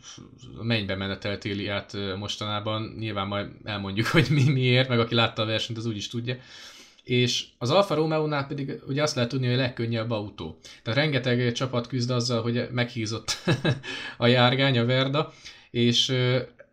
mennybe 0.62 0.96
meneteltéli 0.96 1.68
át 1.68 1.96
mostanában, 2.18 2.94
nyilván 2.98 3.26
majd 3.26 3.48
elmondjuk, 3.64 4.06
hogy 4.16 4.26
mi 4.30 4.50
miért, 4.50 4.88
meg 4.88 4.98
aki 4.98 5.14
látta 5.14 5.42
a 5.42 5.46
versenyt, 5.46 5.78
az 5.78 5.86
úgy 5.86 5.96
is 5.96 6.08
tudja. 6.08 6.36
És 7.04 7.44
az 7.58 7.70
Alfa 7.70 7.94
Romeo-nál 7.94 8.46
pedig 8.46 8.80
ugye 8.86 9.02
azt 9.02 9.14
lehet 9.14 9.30
tudni, 9.30 9.46
hogy 9.46 9.54
a 9.54 9.58
legkönnyebb 9.58 10.10
autó. 10.10 10.58
Tehát 10.82 10.98
rengeteg 10.98 11.52
csapat 11.52 11.86
küzd 11.86 12.10
azzal, 12.10 12.42
hogy 12.42 12.68
meghízott 12.70 13.36
a 14.18 14.26
járgány, 14.26 14.78
a 14.78 14.84
Verda, 14.84 15.32
és 15.70 16.12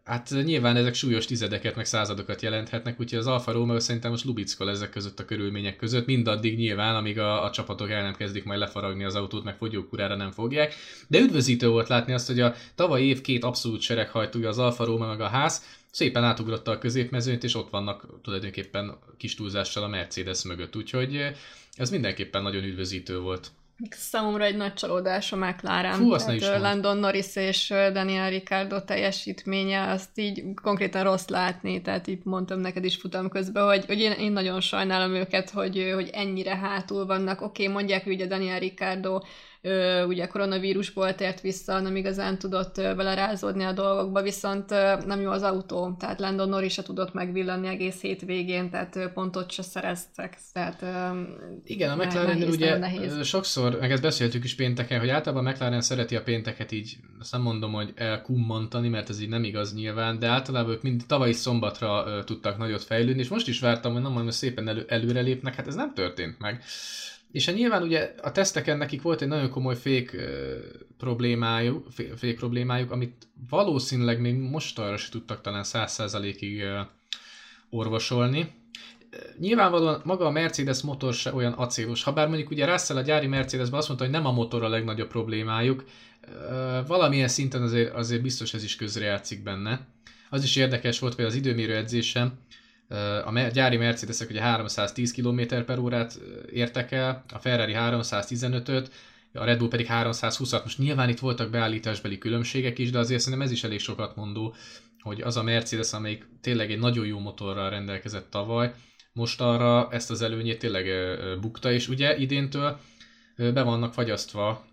Hát 0.04 0.30
nyilván 0.44 0.76
ezek 0.76 0.94
súlyos 0.94 1.26
tizedeket, 1.26 1.76
meg 1.76 1.86
századokat 1.86 2.42
jelenthetnek, 2.42 3.00
úgyhogy 3.00 3.20
az 3.20 3.28
Alfa 3.28 3.52
Romeo 3.52 3.80
szerintem 3.80 4.12
most 4.12 4.24
lubickol 4.24 4.70
ezek 4.70 4.90
között 4.90 5.20
a 5.20 5.26
körülmények 5.26 5.76
között, 5.76 6.06
mindaddig 6.06 6.58
nyilván, 6.58 6.96
amíg 6.96 7.20
a, 7.20 7.44
a 7.44 7.52
csapatok 7.52 7.90
el 7.90 8.02
nem 8.02 8.16
kezdik 8.16 8.44
majd 8.44 8.60
lefaragni 8.60 9.04
az 9.04 9.16
autót, 9.16 9.44
meg 9.44 9.58
fogyókúrára 9.58 10.16
nem 10.16 10.32
fogják. 10.32 10.76
De 11.08 11.20
üdvözítő 11.20 11.68
volt 11.68 11.88
látni 11.88 12.14
azt, 12.14 12.28
hogy 12.28 12.40
a 12.40 12.54
tavalyi 12.76 13.08
év 13.08 13.22
két 13.22 13.44
abszolút 13.44 13.82
sereghajtója, 13.82 14.50
az 14.50 14.58
Alfa 14.58 14.86
Romeo 14.86 15.08
meg 15.08 15.22
a 15.22 15.28
ház, 15.28 15.64
szépen 15.92 16.24
átugrotta 16.24 16.72
a 16.72 16.78
középmezőnyt, 16.78 17.44
és 17.44 17.56
ott 17.56 17.70
vannak 17.70 18.22
tulajdonképpen 18.22 18.98
kis 19.18 19.36
túlzással 19.36 19.84
a 19.84 19.88
Mercedes 19.88 20.44
mögött, 20.44 20.76
úgyhogy 20.76 21.32
ez 21.76 21.90
mindenképpen 21.90 22.42
nagyon 22.42 22.64
üdvözítő 22.64 23.20
volt. 23.20 23.52
Számomra 23.90 24.44
egy 24.44 24.56
nagy 24.56 24.74
csalódás 24.74 25.32
a 25.32 25.36
McLaren. 25.36 25.94
Fú, 25.94 26.12
azt 26.12 26.26
Tehát 26.26 26.62
Landon 26.62 26.98
Norris 26.98 27.36
és 27.36 27.74
Daniel 27.94 28.30
Ricciardo 28.30 28.82
teljesítménye, 28.82 29.90
azt 29.90 30.20
így 30.20 30.44
konkrétan 30.62 31.04
rossz 31.04 31.28
látni, 31.28 31.82
tehát 31.82 32.08
így 32.08 32.20
mondtam 32.24 32.60
neked 32.60 32.86
is 32.86 32.96
futam 32.96 33.30
közben, 33.30 33.66
hogy, 33.66 33.86
hogy 33.86 34.00
én, 34.00 34.12
én 34.12 34.32
nagyon 34.32 34.62
sajnálom 34.62 35.14
őket, 35.14 35.50
hogy, 35.50 35.92
hogy 35.94 36.10
ennyire 36.14 36.56
hátul 36.56 37.06
vannak. 37.06 37.42
Oké, 37.42 37.62
okay, 37.64 37.76
mondják, 37.76 38.04
hogy 38.04 38.22
a 38.22 38.26
Daniel 38.26 38.60
Ricciardo 38.60 39.22
ö, 39.66 40.04
ugye 40.04 40.28
koronavírusból 40.28 41.16
tért 41.16 41.42
vissza, 41.42 41.80
nem 41.80 41.96
igazán 41.96 42.40
tudott 42.40 42.76
belerázódni 42.76 43.64
a 43.64 43.72
dolgokba, 43.72 44.22
viszont 44.22 44.72
ö, 44.72 44.96
nem 45.06 45.22
jó 45.22 45.32
az 45.32 45.42
autó, 45.42 45.96
tehát 46.00 46.20
Landon 46.20 46.50
Norris 46.50 46.74
se 46.74 46.84
tudott 46.84 47.14
megvillanni 47.14 47.68
egész 47.68 48.02
végén, 48.26 48.70
tehát 48.70 48.96
ö, 48.96 49.08
pontot 49.08 49.52
se 49.52 49.62
szereztek. 49.62 50.38
Tehát, 50.54 50.82
ö, 50.82 51.22
Igen, 51.66 51.90
a 51.90 51.96
McLaren 51.96 52.42
ugye 52.42 52.78
nehéz. 52.78 53.26
sokszor, 53.26 53.78
meg 53.80 53.92
ezt 53.92 54.02
beszéltük 54.02 54.44
is 54.44 54.56
pénteken, 54.56 55.00
hogy 55.00 55.10
általában 55.10 55.46
a 55.46 55.50
McLaren 55.50 55.82
szereti 55.82 56.16
a 56.16 56.24
pénteket 56.24 56.72
így, 56.72 56.98
azt 57.20 57.32
nem 57.32 57.42
mondom, 57.42 57.74
hogy 57.74 57.94
elkummantani, 57.96 58.90
mert 58.90 59.10
ez 59.10 59.22
így 59.22 59.30
nem 59.30 59.44
igaz 59.44 59.74
nyilván, 59.74 60.20
de 60.20 60.28
általában 60.28 60.72
ők 60.72 60.82
mind 60.82 61.02
tavalyi 61.08 61.34
szombatra 61.34 62.04
ö, 62.08 62.24
tudtak 62.24 62.58
nagyot 62.58 62.84
fejlődni, 62.84 63.22
és 63.22 63.30
most 63.30 63.48
is 63.48 63.60
vártam, 63.60 63.92
hogy 63.92 64.02
nem 64.02 64.12
mondom, 64.12 64.28
hogy 64.28 64.38
szépen 64.40 64.68
elő, 64.68 64.86
előrelépnek, 64.88 65.56
hát 65.56 65.68
ez 65.68 65.76
nem 65.76 65.94
történt 65.94 66.40
meg. 66.40 66.64
És 67.34 67.46
hát 67.46 67.56
nyilván 67.56 67.84
ugye 67.84 68.14
a 68.22 68.32
teszteken 68.32 68.78
nekik 68.78 69.02
volt 69.02 69.22
egy 69.22 69.28
nagyon 69.28 69.50
komoly 69.50 69.76
fék 69.76 70.16
problémájuk, 70.98 71.88
fék 72.16 72.38
problémájuk, 72.38 72.92
amit 72.92 73.28
valószínűleg 73.50 74.20
még 74.20 74.36
most 74.36 74.80
arra 74.80 74.98
se 74.98 75.10
tudtak 75.10 75.42
talán 75.42 75.64
100%-ig 75.68 76.64
orvosolni. 77.70 78.52
Nyilvánvalóan 79.40 80.02
maga 80.04 80.26
a 80.26 80.32
Mercedes 80.32 80.82
motor 80.82 81.14
se 81.14 81.34
olyan 81.34 81.54
acélos, 81.54 82.04
ha 82.04 82.14
bár 82.14 82.28
mondjuk 82.28 82.50
ugye 82.50 82.66
Russell 82.66 82.98
a 82.98 83.02
gyári 83.02 83.28
Mercedesben 83.28 83.80
azt 83.80 83.88
mondta, 83.88 84.06
hogy 84.06 84.16
nem 84.16 84.26
a 84.26 84.32
motor 84.32 84.64
a 84.64 84.70
legnagyobb 84.70 85.10
problémájuk, 85.10 85.84
valamilyen 86.88 87.28
szinten 87.28 87.62
azért, 87.62 87.94
azért 87.94 88.22
biztos 88.22 88.54
ez 88.54 88.64
is 88.64 88.76
közrejátszik 88.76 89.44
benne. 89.44 89.88
Az 90.30 90.44
is 90.44 90.56
érdekes 90.56 91.00
volt, 91.00 91.14
hogy 91.14 91.26
az 91.26 91.36
időmérő 91.36 91.76
edzésem, 91.76 92.34
a 93.26 93.50
gyári 93.54 93.78
Mercedesek 93.78 94.30
ugye 94.30 94.42
310 94.42 95.12
km 95.14 95.42
per 95.66 95.80
órát 95.80 96.20
értek 96.52 96.92
el, 96.92 97.24
a 97.34 97.40
Ferrari 97.40 97.74
315-öt, 97.76 98.92
a 99.34 99.44
Red 99.44 99.58
Bull 99.58 99.68
pedig 99.68 99.88
320-at. 99.90 100.64
Most 100.64 100.78
nyilván 100.78 101.10
itt 101.10 101.20
voltak 101.20 101.50
beállításbeli 101.50 102.18
különbségek 102.18 102.78
is, 102.78 102.92
de 102.92 103.00
azért 103.00 103.20
szerintem 103.22 103.48
ez 103.48 103.54
is 103.54 103.64
elég 103.64 103.80
sokat 103.80 104.16
mondó, 104.16 104.56
hogy 105.00 105.22
az 105.22 105.38
a 105.38 105.44
Mercedes, 105.44 105.94
amelyik 105.94 106.28
tényleg 106.42 106.72
egy 106.72 106.80
nagyon 106.80 107.06
jó 107.06 107.20
motorral 107.20 107.70
rendelkezett 107.70 108.30
tavaly, 108.30 108.74
most 109.14 109.42
arra 109.42 109.88
ezt 109.92 110.12
az 110.12 110.22
előnyét 110.22 110.60
tényleg 110.60 110.86
bukta, 111.40 111.72
és 111.72 111.88
ugye 111.88 112.18
idéntől 112.18 112.80
be 113.36 113.62
vannak 113.62 113.94
fagyasztva 113.94 114.66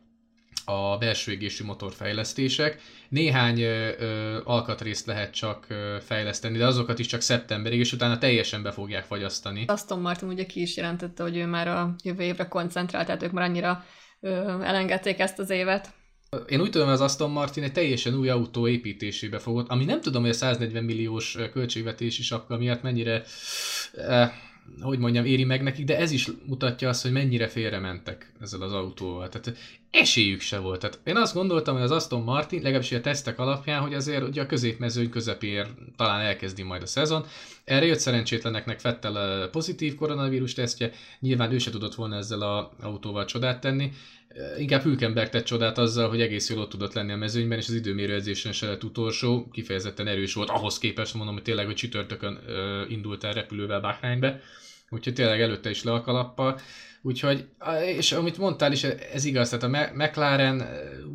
a 0.65 0.99
belső 0.99 1.33
égésű 1.33 1.65
motorfejlesztések. 1.65 2.81
Néhány 3.09 3.61
ö, 3.61 3.89
ö, 3.99 4.39
alkatrészt 4.45 5.07
lehet 5.07 5.35
csak 5.35 5.67
ö, 5.69 5.97
fejleszteni, 6.01 6.59
de 6.59 6.67
azokat 6.67 6.99
is 6.99 7.07
csak 7.07 7.21
szeptemberig, 7.21 7.79
és 7.79 7.93
utána 7.93 8.19
teljesen 8.19 8.63
be 8.63 8.71
fogják 8.71 9.05
fagyasztani. 9.05 9.65
Aston 9.67 10.01
Martin 10.01 10.29
ugye 10.29 10.47
ki 10.47 10.61
is 10.61 10.77
jelentette, 10.77 11.23
hogy 11.23 11.37
ő 11.37 11.47
már 11.47 11.69
a 11.69 11.95
jövő 12.05 12.23
évre 12.23 12.49
koncentrált, 12.49 13.07
tehát 13.07 13.23
ők 13.23 13.33
már 13.33 13.49
annyira 13.49 13.85
ö, 14.21 14.31
elengedték 14.63 15.19
ezt 15.19 15.39
az 15.39 15.51
évet. 15.51 15.93
Én 16.47 16.61
úgy 16.61 16.71
tudom, 16.71 16.87
hogy 16.87 16.97
az 16.97 17.01
Aston 17.01 17.31
Martin 17.31 17.63
egy 17.63 17.73
teljesen 17.73 18.15
új 18.15 18.29
autó 18.29 18.69
építésébe 18.69 19.39
fogott, 19.39 19.69
ami 19.69 19.85
nem 19.85 20.01
tudom, 20.01 20.23
hogy 20.23 20.31
a 20.31 20.35
140 20.35 20.85
milliós 20.85 21.39
költségvetési 21.53 22.23
sapka 22.23 22.57
miatt 22.57 22.83
mennyire 22.83 23.23
eh, 23.97 24.31
hogy 24.81 24.99
mondjam, 24.99 25.25
éri 25.25 25.45
meg 25.45 25.63
nekik, 25.63 25.85
de 25.85 25.99
ez 25.99 26.11
is 26.11 26.29
mutatja 26.47 26.89
azt, 26.89 27.03
hogy 27.03 27.13
mennyire 27.13 27.49
félrementek 27.49 28.33
ezzel 28.41 28.63
az 28.63 28.73
autóval. 28.73 29.29
Tehát 29.29 29.59
esélyük 29.91 30.41
se 30.41 30.59
volt. 30.59 30.81
Tehát 30.81 30.99
én 31.05 31.17
azt 31.17 31.35
gondoltam, 31.35 31.75
hogy 31.75 31.83
az 31.83 31.91
Aston 31.91 32.23
Martin, 32.23 32.63
legalábbis 32.63 32.93
a 32.93 33.01
tesztek 33.01 33.39
alapján, 33.39 33.81
hogy 33.81 33.95
azért 33.95 34.29
ugye 34.29 34.43
a 34.43 34.47
középmezőny 34.47 35.11
közepér 35.11 35.67
talán 35.97 36.21
elkezdi 36.21 36.63
majd 36.63 36.83
a 36.83 36.87
szezon. 36.87 37.27
Erre 37.65 37.87
jött 37.87 37.99
szerencsétleneknek 37.99 38.81
Fettel 38.81 39.49
pozitív 39.49 39.95
koronavírus 39.95 40.55
tesztje, 40.55 40.93
nyilván 41.21 41.53
ő 41.53 41.59
se 41.59 41.71
tudott 41.71 41.95
volna 41.95 42.17
ezzel 42.17 42.41
az 42.41 42.67
autóval 42.81 43.25
csodát 43.25 43.61
tenni. 43.61 43.93
Inkább 44.59 44.83
Hülkenberg 44.83 45.29
tett 45.29 45.45
csodát 45.45 45.79
azzal, 45.79 46.09
hogy 46.09 46.21
egész 46.21 46.51
jól 46.51 46.61
ott 46.61 46.71
tudott 46.71 46.93
lenni 46.93 47.13
a 47.13 47.17
mezőnyben, 47.17 47.59
és 47.59 47.69
az 47.69 47.75
időmérő 47.75 48.15
edzésen 48.15 48.53
se 48.53 48.67
lett 48.67 48.85
utolsó, 48.85 49.49
kifejezetten 49.53 50.07
erős 50.07 50.35
volt, 50.35 50.49
ahhoz 50.49 50.79
képest 50.79 51.15
mondom, 51.15 51.35
hogy 51.35 51.43
tényleg, 51.43 51.67
hogy 51.67 51.75
csütörtökön 51.75 52.39
indult 52.89 53.25
el 53.25 53.33
repülővel 53.33 53.81
Bahreinbe, 53.81 54.41
úgyhogy 54.91 55.15
tényleg 55.15 55.41
előtte 55.41 55.71
is 55.71 55.83
le 55.83 55.93
a 55.93 56.01
kalappal. 56.01 56.61
Úgyhogy, 57.03 57.49
és 57.97 58.13
amit 58.13 58.39
mondtál 58.39 58.73
is, 58.73 58.85
ez 58.85 59.25
igaz, 59.25 59.49
tehát 59.49 59.65
a 59.65 59.95
McLaren 59.95 60.69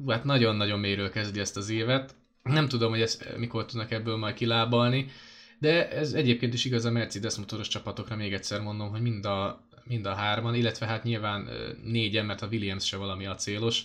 hát 0.08 0.24
nagyon-nagyon 0.24 0.80
mélyről 0.80 1.10
kezdi 1.10 1.40
ezt 1.40 1.58
az 1.58 1.70
évet. 1.70 2.16
Nem 2.44 2.68
tudom, 2.68 2.90
hogy 2.90 3.02
ezt 3.02 3.38
mikor 3.38 3.66
tudnak 3.66 3.92
ebből 3.92 4.18
majd 4.18 4.34
kilábalni, 4.34 5.12
de 5.60 5.90
ez 5.90 6.14
egyébként 6.14 6.54
is 6.54 6.66
igaz 6.66 6.86
a 6.86 6.92
Mercedes 6.92 7.36
motoros 7.36 7.68
csapatokra, 7.68 8.16
még 8.16 8.34
egyszer 8.34 8.62
mondom, 8.62 8.90
hogy 8.90 9.02
mind 9.02 9.26
a, 9.26 9.68
mind 9.84 10.06
a 10.06 10.14
hárman, 10.14 10.56
illetve 10.56 10.86
hát 10.86 11.04
nyilván 11.04 11.50
négyen, 11.84 12.26
mert 12.26 12.42
a 12.42 12.48
Williams 12.48 12.86
se 12.86 12.98
valami 12.98 13.26
acélos, 13.26 13.84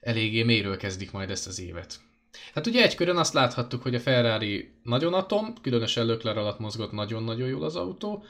eléggé 0.00 0.42
mélyről 0.42 0.76
kezdik 0.76 1.12
majd 1.12 1.30
ezt 1.30 1.46
az 1.46 1.60
évet. 1.60 2.00
Hát 2.54 2.66
ugye 2.66 2.82
egy 2.82 2.94
körön 2.94 3.16
azt 3.16 3.34
láthattuk, 3.34 3.82
hogy 3.82 3.94
a 3.94 4.00
Ferrari 4.00 4.72
nagyon 4.82 5.14
atom, 5.14 5.54
különösen 5.62 6.06
Lökler 6.06 6.38
alatt 6.38 6.58
mozgott 6.58 6.92
nagyon-nagyon 6.92 7.48
jól 7.48 7.64
az 7.64 7.76
autó, 7.76 8.24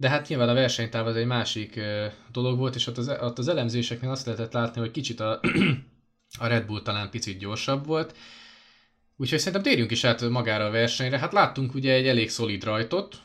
de 0.00 0.08
hát 0.08 0.28
nyilván 0.28 0.48
a 0.48 0.54
versenytáv 0.54 1.06
az 1.06 1.16
egy 1.16 1.26
másik 1.26 1.80
dolog 2.32 2.58
volt, 2.58 2.74
és 2.74 2.86
ott 2.86 2.98
az, 2.98 3.08
ott 3.20 3.38
az 3.38 3.48
elemzéseknél 3.48 4.10
azt 4.10 4.26
lehetett 4.26 4.52
látni, 4.52 4.80
hogy 4.80 4.90
kicsit 4.90 5.20
a, 5.20 5.40
a 6.38 6.46
Red 6.46 6.66
Bull 6.66 6.82
talán 6.82 7.10
picit 7.10 7.38
gyorsabb 7.38 7.86
volt. 7.86 8.16
Úgyhogy 9.16 9.38
szerintem 9.38 9.62
térjünk 9.62 9.90
is 9.90 10.04
át 10.04 10.28
magára 10.28 10.64
a 10.64 10.70
versenyre. 10.70 11.18
Hát 11.18 11.32
láttunk 11.32 11.74
ugye 11.74 11.92
egy 11.92 12.06
elég 12.06 12.30
szolid 12.30 12.64
rajtot, 12.64 13.20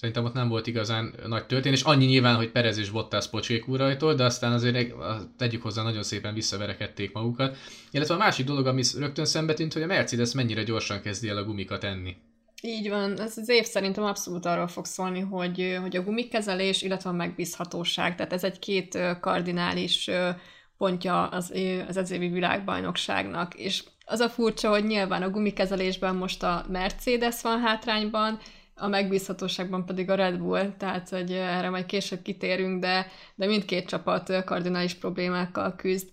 Szerintem 0.00 0.24
ott 0.24 0.32
nem 0.32 0.48
volt 0.48 0.66
igazán 0.66 1.14
nagy 1.26 1.46
történés. 1.46 1.82
Annyi 1.82 2.04
nyilván, 2.04 2.36
hogy 2.36 2.50
Perez 2.50 2.78
és 2.78 2.90
Bottas 2.90 3.28
pocsékú 3.28 3.76
rajtól, 3.76 4.14
de 4.14 4.24
aztán 4.24 4.52
azért 4.52 4.94
tegyük 5.36 5.62
hozzá, 5.62 5.82
nagyon 5.82 6.02
szépen 6.02 6.34
visszaverekedték 6.34 7.12
magukat. 7.12 7.56
Illetve 7.90 8.14
a 8.14 8.18
másik 8.18 8.46
dolog, 8.46 8.66
ami 8.66 8.82
rögtön 8.98 9.24
szembe 9.24 9.54
tűnt, 9.54 9.72
hogy 9.72 9.82
a 9.82 9.86
Mercedes 9.86 10.32
mennyire 10.32 10.62
gyorsan 10.62 11.00
kezdi 11.00 11.28
el 11.28 11.36
a 11.36 11.44
gumikat 11.44 11.84
enni. 11.84 12.16
Így 12.62 12.88
van, 12.88 13.20
ez 13.20 13.38
az 13.38 13.48
év 13.48 13.64
szerintem 13.64 14.04
abszolút 14.04 14.46
arról 14.46 14.68
fog 14.68 14.84
szólni, 14.84 15.20
hogy, 15.20 15.78
hogy 15.80 15.96
a 15.96 16.02
gumikezelés, 16.02 16.82
illetve 16.82 17.10
a 17.10 17.12
megbízhatóság, 17.12 18.14
tehát 18.16 18.32
ez 18.32 18.44
egy 18.44 18.58
két 18.58 18.98
kardinális 19.20 20.10
pontja 20.76 21.26
az, 21.26 21.52
az 21.88 21.96
ez 21.96 22.10
évi 22.10 22.28
világbajnokságnak, 22.28 23.54
és 23.54 23.84
az 24.04 24.20
a 24.20 24.28
furcsa, 24.28 24.68
hogy 24.68 24.84
nyilván 24.84 25.22
a 25.22 25.30
gumikezelésben 25.30 26.16
most 26.16 26.42
a 26.42 26.64
Mercedes 26.68 27.42
van 27.42 27.60
hátrányban, 27.60 28.38
a 28.74 28.88
megbízhatóságban 28.88 29.86
pedig 29.86 30.10
a 30.10 30.14
Red 30.14 30.38
Bull, 30.38 30.72
tehát 30.78 31.08
hogy 31.08 31.32
erre 31.32 31.70
majd 31.70 31.86
később 31.86 32.22
kitérünk, 32.22 32.80
de, 32.80 33.06
de 33.34 33.46
mindkét 33.46 33.88
csapat 33.88 34.44
kardinális 34.44 34.94
problémákkal 34.94 35.74
küzd. 35.76 36.08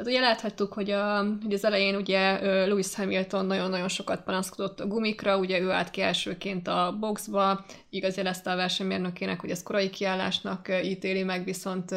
Tehát 0.00 0.14
ugye 0.14 0.24
láthattuk, 0.26 0.72
hogy, 0.72 0.90
a, 0.90 1.24
hogy 1.42 1.52
az 1.52 1.64
elején 1.64 1.96
ugye 1.96 2.40
Lewis 2.66 2.94
Hamilton 2.94 3.46
nagyon-nagyon 3.46 3.88
sokat 3.88 4.22
panaszkodott 4.22 4.80
a 4.80 4.86
gumikra, 4.86 5.38
ugye 5.38 5.60
ő 5.60 5.70
állt 5.70 5.90
ki 5.90 6.00
elsőként 6.00 6.68
a 6.68 6.96
boxba, 7.00 7.64
igaz 7.90 8.16
jelezte 8.16 8.50
a 8.50 8.56
versenymérnökének, 8.56 9.40
hogy 9.40 9.50
ez 9.50 9.62
korai 9.62 9.90
kiállásnak 9.90 10.68
ítéli 10.84 11.22
meg, 11.22 11.44
viszont 11.44 11.94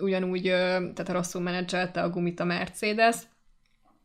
ugyanúgy, 0.00 0.42
tehát 0.42 1.08
rosszul 1.08 1.40
menedzselte 1.42 2.02
a 2.02 2.10
gumit 2.10 2.40
a 2.40 2.44
Mercedes. 2.44 3.16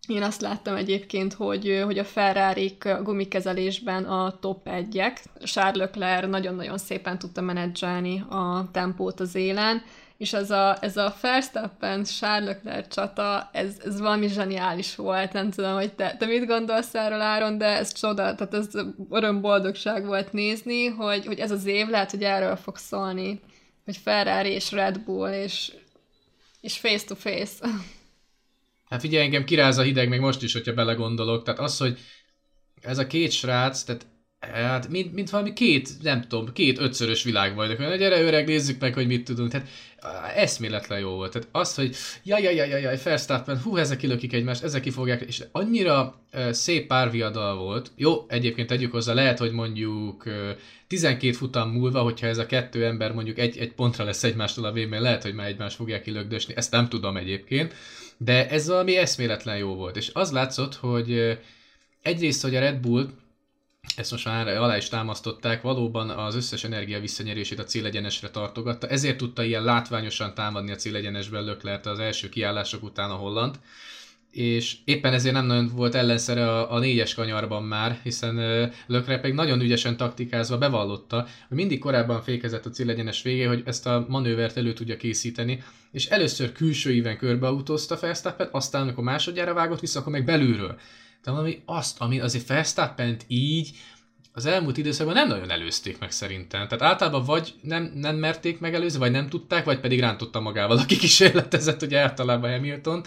Én 0.08 0.24
azt 0.24 0.42
láttam 0.42 0.76
egyébként, 0.76 1.34
hogy, 1.34 1.82
hogy 1.86 1.98
a 1.98 2.04
ferrari 2.04 2.78
a 2.80 3.02
gumikezelésben 3.02 4.04
a 4.04 4.40
top 4.40 4.68
egyek. 4.68 5.24
Charles 5.44 5.78
Leclerc 5.78 6.30
nagyon-nagyon 6.30 6.78
szépen 6.78 7.20
tudta 7.20 7.42
menedzselni 7.42 8.24
a 8.30 8.70
tempót 8.72 9.20
az 9.20 9.36
élen, 9.36 9.82
és 10.20 10.34
ez 10.34 10.52
a, 10.52 10.78
ez 10.82 10.98
a 10.98 11.16
Verstappen 11.22 12.04
Charles 12.04 12.58
csata, 12.90 13.50
ez, 13.54 13.76
ez 13.86 14.00
valami 14.00 14.28
zseniális 14.28 14.96
volt, 14.96 15.34
nem 15.34 15.52
tudom, 15.52 15.74
hogy 15.74 15.94
te, 15.94 16.16
te 16.18 16.26
mit 16.26 16.46
gondolsz 16.46 16.96
erről, 16.96 17.22
Áron, 17.22 17.58
de 17.58 17.66
ez 17.66 17.94
csoda, 17.94 18.36
tehát 18.36 18.54
ez 18.54 18.68
örömboldogság 19.10 20.06
volt 20.06 20.34
nézni, 20.34 20.86
hogy, 20.86 21.26
hogy 21.26 21.40
ez 21.40 21.52
az 21.52 21.66
év 21.66 21.88
lehet, 21.88 22.12
hogy 22.12 22.24
erről 22.24 22.56
fog 22.56 22.78
szólni, 22.78 23.40
hogy 23.86 23.98
Ferrari 23.98 24.50
és 24.50 24.72
Red 24.72 25.00
Bull, 25.00 25.34
és, 25.34 25.72
és 26.62 26.78
face 26.78 27.06
to 27.06 27.16
face. 27.16 27.68
Hát 28.90 29.02
figyelj, 29.02 29.24
engem 29.24 29.44
kiráz 29.44 29.78
a 29.78 29.82
hideg 29.82 30.10
még 30.10 30.20
most 30.20 30.44
is, 30.44 30.54
hogyha 30.54 30.74
belegondolok. 30.74 31.44
Tehát 31.44 31.60
az, 31.60 31.78
hogy 31.78 32.00
ez 32.82 32.98
a 32.98 33.08
két 33.08 33.32
srác, 33.32 33.84
tehát 33.84 34.06
Hát, 34.40 34.88
mint, 34.88 35.14
mint 35.14 35.30
valami 35.30 35.54
két, 35.54 35.90
nem 36.02 36.22
tudom, 36.22 36.54
két 36.54 36.80
ötszörös 36.80 37.24
világbajnok. 37.24 37.80
Olyan, 37.80 37.98
gyere 37.98 38.22
öreg, 38.22 38.48
nézzük 38.48 38.80
meg, 38.80 38.94
hogy 38.94 39.08
mit 39.08 39.24
tudunk. 39.24 39.52
Tehát 39.52 39.68
eszméletlen 40.36 41.00
jó 41.00 41.10
volt. 41.10 41.32
Tehát 41.32 41.48
az, 41.52 41.76
hogy 41.76 41.96
jaj, 42.24 42.42
jaj, 42.42 42.56
jaj, 42.56 42.82
jaj, 42.82 43.00
Verstappen, 43.04 43.62
hú, 43.62 43.78
ezek 43.78 43.98
kilökik 43.98 44.34
egymást, 44.34 44.64
ezek 44.64 44.82
ki 44.82 44.90
fogják, 44.90 45.22
és 45.22 45.44
annyira 45.52 46.22
uh, 46.34 46.52
szép 46.52 46.88
párviadal 46.88 47.56
volt. 47.58 47.92
Jó, 47.96 48.26
egyébként 48.28 48.68
tegyük 48.68 48.92
hozzá, 48.92 49.14
lehet, 49.14 49.40
hogy 49.40 49.52
mondjuk 49.52 50.26
uh, 50.26 50.34
12 50.88 51.32
futam 51.32 51.70
múlva, 51.70 52.02
hogyha 52.02 52.28
ez 52.28 52.38
a 52.38 52.46
kettő 52.46 52.86
ember 52.86 53.12
mondjuk 53.12 53.38
egy, 53.38 53.58
egy 53.58 53.74
pontra 53.74 54.04
lesz 54.04 54.24
egymástól 54.24 54.66
a 54.66 54.72
végén, 54.72 55.02
lehet, 55.02 55.24
hogy 55.24 55.34
már 55.34 55.48
egymást 55.48 55.76
fogják 55.76 56.02
kilögdösni, 56.02 56.54
ezt 56.56 56.72
nem 56.72 56.90
tudom 56.90 57.18
egyébként, 57.18 57.74
de 58.18 58.50
ez 58.50 58.68
valami 58.68 58.98
eszméletlen 58.98 59.58
jó 59.58 59.76
volt. 59.76 59.98
És 59.98 60.10
az 60.14 60.32
látszott, 60.32 60.76
hogy 60.76 61.12
uh, 61.12 61.32
egyrészt, 62.02 62.42
hogy 62.42 62.56
a 62.56 62.60
Red 62.60 62.80
Bull 62.80 63.10
ezt 63.96 64.12
most 64.12 64.26
már 64.26 64.48
alá 64.48 64.78
is 64.78 64.90
támasztották, 64.90 65.62
valóban 65.62 66.10
az 66.10 66.36
összes 66.36 66.64
energia 66.64 67.00
visszanyerését 67.00 67.60
a 67.60 67.64
célegyenesre 67.64 68.30
tartogatta, 68.30 68.88
ezért 68.88 69.18
tudta 69.18 69.44
ilyen 69.44 69.64
látványosan 69.64 70.34
támadni 70.34 70.72
a 70.72 70.76
célegyenesben 70.76 71.44
Löklert 71.44 71.86
az 71.86 72.00
első 72.00 72.30
kiállások 72.30 72.84
után 72.84 73.10
a 73.10 73.16
holland, 73.16 73.60
és 74.32 74.78
éppen 74.86 75.14
ezért 75.14 75.34
nem 75.34 75.46
nagyon 75.46 75.68
volt 75.76 75.96
ellenszere 75.96 76.50
a, 76.50 76.74
a 76.74 76.80
négyes 76.80 77.14
kanyarban 77.14 77.64
már, 77.64 78.00
hiszen 78.04 78.36
Lökre 78.88 79.20
pedig 79.20 79.34
nagyon 79.34 79.62
ügyesen 79.62 79.98
taktikázva 79.98 80.58
bevallotta, 80.58 81.28
hogy 81.48 81.58
mindig 81.58 81.80
korábban 81.80 82.22
fékezett 82.22 82.66
a 82.66 82.70
célegyenes 82.70 83.22
végé, 83.22 83.44
hogy 83.44 83.62
ezt 83.66 83.88
a 83.88 84.06
manővert 84.08 84.58
elő 84.58 84.74
tudja 84.74 84.98
készíteni, 84.98 85.64
és 85.92 86.06
először 86.06 86.52
külső 86.52 86.94
íven 86.94 87.18
körbeautózta 87.18 87.98
Verstappen, 88.02 88.50
aztán 88.52 88.82
amikor 88.82 89.04
másodjára 89.04 89.54
vágott 89.54 89.80
vissza, 89.80 90.00
akkor 90.00 90.12
meg 90.12 90.26
belülről 90.26 90.80
de 91.24 91.32
valami 91.32 91.62
azt, 91.66 92.02
ami 92.02 92.20
azért 92.20 92.48
verstappen 92.48 93.18
így 93.28 93.72
az 94.34 94.46
elmúlt 94.46 94.78
időszakban 94.78 95.16
nem 95.16 95.28
nagyon 95.28 95.52
előzték 95.52 96.00
meg 96.00 96.12
szerintem. 96.12 96.68
Tehát 96.68 96.82
általában 96.82 97.24
vagy 97.24 97.54
nem, 97.62 97.92
nem 97.96 98.16
merték 98.16 98.60
megelőzni, 98.60 99.00
vagy 99.00 99.12
nem 99.12 99.30
tudták, 99.30 99.66
vagy 99.66 99.80
pedig 99.80 100.00
rántotta 100.00 100.40
magával, 100.40 100.78
aki 100.78 100.98
kísérletezett, 100.98 101.82
ugye 101.82 102.00
általában 102.00 102.52
Hamilton. 102.52 103.04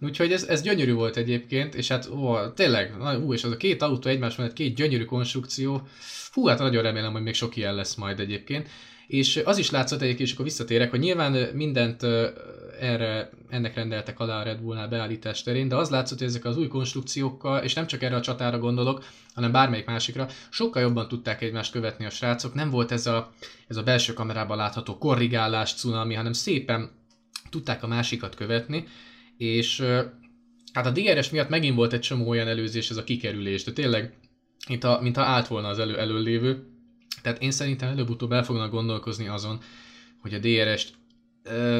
Úgyhogy 0.00 0.32
ez, 0.32 0.42
ez 0.42 0.62
gyönyörű 0.62 0.92
volt 0.92 1.16
egyébként, 1.16 1.74
és 1.74 1.88
hát 1.88 2.08
ó, 2.10 2.48
tényleg, 2.48 2.94
ú, 3.24 3.32
és 3.32 3.44
az 3.44 3.50
a 3.50 3.56
két 3.56 3.82
autó 3.82 4.10
egymás 4.10 4.36
mellett, 4.36 4.52
két 4.52 4.74
gyönyörű 4.74 5.04
konstrukció, 5.04 5.88
hú, 6.32 6.46
hát 6.46 6.58
nagyon 6.58 6.82
remélem, 6.82 7.12
hogy 7.12 7.22
még 7.22 7.34
sok 7.34 7.56
ilyen 7.56 7.74
lesz 7.74 7.94
majd 7.94 8.20
egyébként. 8.20 8.68
És 9.06 9.40
az 9.44 9.58
is 9.58 9.70
látszott 9.70 10.00
egyébként, 10.00 10.28
és 10.28 10.34
akkor 10.34 10.44
visszatérek, 10.44 10.90
hogy 10.90 10.98
nyilván 10.98 11.32
mindent 11.54 12.02
erre, 12.80 13.30
ennek 13.48 13.74
rendeltek 13.74 14.20
alá 14.20 14.40
a 14.40 14.42
Red 14.42 14.60
Bullnál 14.60 14.88
beállítás 14.88 15.42
terén, 15.42 15.68
de 15.68 15.76
az 15.76 15.90
látszott, 15.90 16.18
hogy 16.18 16.26
ezek 16.26 16.44
az 16.44 16.56
új 16.56 16.68
konstrukciókkal, 16.68 17.62
és 17.62 17.74
nem 17.74 17.86
csak 17.86 18.02
erre 18.02 18.16
a 18.16 18.20
csatára 18.20 18.58
gondolok, 18.58 19.04
hanem 19.34 19.52
bármelyik 19.52 19.86
másikra, 19.86 20.28
sokkal 20.50 20.82
jobban 20.82 21.08
tudták 21.08 21.42
egymást 21.42 21.72
követni 21.72 22.04
a 22.04 22.10
srácok. 22.10 22.54
Nem 22.54 22.70
volt 22.70 22.92
ez 22.92 23.06
a, 23.06 23.32
ez 23.66 23.76
a 23.76 23.82
belső 23.82 24.12
kamerában 24.12 24.56
látható 24.56 24.98
korrigálás, 24.98 25.74
cunami, 25.74 26.14
hanem 26.14 26.32
szépen 26.32 26.90
tudták 27.50 27.82
a 27.82 27.86
másikat 27.86 28.34
követni, 28.34 28.86
és 29.36 29.80
hát 30.72 30.86
a 30.86 30.90
DRS 30.90 31.30
miatt 31.30 31.48
megint 31.48 31.76
volt 31.76 31.92
egy 31.92 32.00
csomó 32.00 32.28
olyan 32.28 32.48
előzés, 32.48 32.90
ez 32.90 32.96
a 32.96 33.04
kikerülés, 33.04 33.64
de 33.64 33.72
tényleg, 33.72 34.18
mint, 34.68 34.84
a, 34.84 34.98
mint 35.02 35.16
ha 35.16 35.22
állt 35.22 35.46
volna 35.46 35.68
az 35.68 35.78
elő, 35.78 35.98
előlévő. 35.98 36.66
Tehát 37.22 37.42
én 37.42 37.50
szerintem 37.50 37.88
előbb-utóbb 37.88 38.32
el 38.32 38.44
fognak 38.44 38.70
gondolkozni 38.70 39.28
azon, 39.28 39.60
hogy 40.20 40.34
a 40.34 40.38
DRS-t 40.38 40.94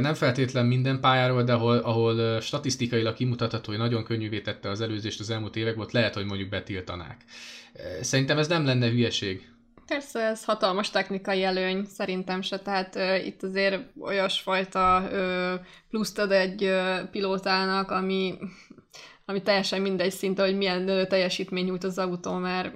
nem 0.01 0.15
feltétlen 0.15 0.67
minden 0.67 1.01
pályáról, 1.01 1.43
de 1.43 1.53
ahol, 1.53 1.77
ahol 1.77 2.41
statisztikailag 2.41 3.15
kimutatható, 3.15 3.71
hogy 3.71 3.81
nagyon 3.81 4.05
könnyűvé 4.05 4.41
tette 4.41 4.69
az 4.69 4.81
előzést 4.81 5.21
az 5.21 5.31
elmúlt 5.31 5.57
években, 5.57 5.85
ott 5.85 5.93
lehet, 5.93 6.15
hogy 6.15 6.25
mondjuk 6.25 6.49
betiltanák. 6.49 7.25
Szerintem 8.01 8.39
ez 8.39 8.49
nem 8.49 8.65
lenne 8.65 8.89
hülyeség. 8.89 9.49
Persze, 9.87 10.21
ez 10.21 10.45
hatalmas 10.45 10.91
technikai 10.91 11.45
előny, 11.45 11.85
szerintem 11.85 12.43
se, 12.43 12.59
tehát 12.59 12.95
uh, 12.95 13.27
itt 13.27 13.43
azért 13.43 13.83
olyasfajta 14.01 15.09
uh, 15.13 15.61
pluszt 15.91 16.19
ad 16.19 16.33
egy 16.33 16.65
uh, 16.65 17.11
pilótának, 17.11 17.91
ami, 17.91 18.35
ami 19.25 19.43
teljesen 19.43 19.81
mindegy 19.81 20.11
szinte, 20.11 20.43
hogy 20.43 20.57
milyen 20.57 20.89
uh, 20.89 21.07
teljesítmény 21.07 21.65
nyújt 21.65 21.85
az 21.85 21.99
autó, 21.99 22.35
mert 22.35 22.75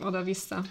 oda-vissza. 0.00 0.62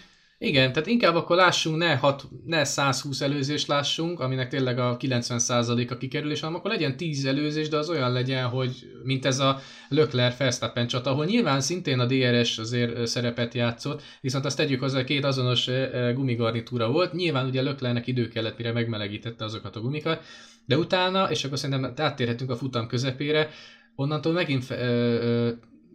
Igen, 0.46 0.74
tehát 0.74 0.90
inkább 0.90 1.16
akkor 1.16 1.36
lássunk, 1.36 1.78
ne, 1.78 1.96
hat, 1.96 2.24
ne 2.46 2.64
120 2.64 3.22
előzést 3.22 3.68
lássunk, 3.68 4.20
aminek 4.20 4.50
tényleg 4.50 4.80
a 4.80 4.98
90% 4.98 5.92
a 5.92 5.98
kikerülés, 5.98 6.40
hanem 6.40 6.56
akkor 6.56 6.72
legyen 6.72 6.98
10 6.98 7.26
előzés, 7.26 7.70
de 7.70 7.78
az 7.78 7.90
olyan 7.90 8.12
legyen, 8.12 8.46
hogy 8.46 8.92
mint 9.04 9.26
ez 9.26 9.40
a 9.40 9.60
Lökler 9.90 10.36
Verstappen 10.38 10.88
csata, 10.88 11.10
ahol 11.10 11.26
nyilván 11.26 11.62
szintén 11.62 12.00
a 12.00 12.06
DRS 12.06 12.58
azért 12.58 13.08
szerepet 13.08 13.54
játszott, 13.54 14.02
viszont 14.22 14.46
azt 14.46 14.58
tegyük 14.58 14.80
hozzá, 14.80 15.04
két 15.04 15.26
azonos 15.26 15.70
gumigarnitúra 16.14 16.92
volt, 16.92 17.14
nyilván 17.14 17.46
ugye 17.46 17.62
Löklernek 17.62 18.08
idő 18.08 18.28
kellett, 18.28 18.58
mire 18.58 18.72
megmelegítette 18.72 19.44
azokat 19.44 19.76
a 19.76 19.82
gumikat, 19.82 20.24
de 20.66 20.78
utána, 20.78 21.32
és 21.32 21.44
akkor 21.44 21.58
szerintem 21.58 21.94
áttérhetünk 21.98 22.50
a 22.50 22.56
futam 22.56 22.88
közepére, 22.88 23.50
onnantól 23.96 24.34
megint 24.34 24.66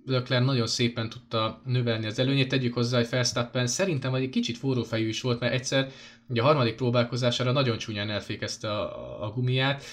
Leclerc 0.08 0.44
nagyon 0.44 0.66
szépen 0.66 1.08
tudta 1.08 1.62
növelni 1.64 2.06
az 2.06 2.18
előnyét. 2.18 2.48
Tegyük 2.48 2.74
hozzá, 2.74 2.96
hogy 2.96 3.08
Verstappen 3.10 3.66
szerintem 3.66 4.14
egy 4.14 4.28
kicsit 4.28 4.58
forrófejű 4.58 5.08
is 5.08 5.20
volt, 5.20 5.40
mert 5.40 5.52
egyszer 5.52 5.90
ugye 6.28 6.40
a 6.40 6.44
harmadik 6.44 6.74
próbálkozására 6.74 7.52
nagyon 7.52 7.78
csúnyán 7.78 8.10
elfékezte 8.10 8.70
a, 8.70 9.24
a 9.24 9.30
gumiát. 9.30 9.84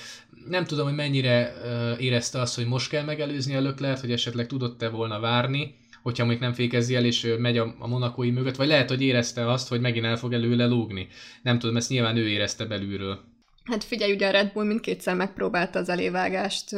Nem 0.47 0.65
tudom, 0.65 0.85
hogy 0.85 0.95
mennyire 0.95 1.53
érezte 1.99 2.39
azt, 2.39 2.55
hogy 2.55 2.65
most 2.65 2.89
kell 2.89 3.03
megelőzni 3.03 3.55
a 3.55 3.61
Leclerc, 3.61 4.01
hogy 4.01 4.11
esetleg 4.11 4.47
tudott-e 4.47 4.89
volna 4.89 5.19
várni, 5.19 5.75
hogyha 6.03 6.25
még 6.25 6.39
nem 6.39 6.53
fékezi 6.53 6.95
el, 6.95 7.05
és 7.05 7.35
megy 7.37 7.57
a, 7.57 7.75
a 7.79 7.87
monakói 7.87 8.31
mögött, 8.31 8.55
vagy 8.55 8.67
lehet, 8.67 8.89
hogy 8.89 9.01
érezte 9.01 9.51
azt, 9.51 9.67
hogy 9.67 9.79
megint 9.79 10.05
el 10.05 10.17
fog 10.17 10.33
előle 10.33 10.65
lógni. 10.65 11.07
Nem 11.41 11.59
tudom, 11.59 11.77
ezt 11.77 11.89
nyilván 11.89 12.17
ő 12.17 12.27
érezte 12.27 12.65
belülről. 12.65 13.19
Hát 13.65 13.83
figyelj, 13.83 14.13
ugye 14.13 14.27
a 14.27 14.31
Red 14.31 14.51
Bull 14.53 14.65
mindkétszer 14.65 15.15
megpróbálta 15.15 15.79
az 15.79 15.89
elévágást 15.89 16.69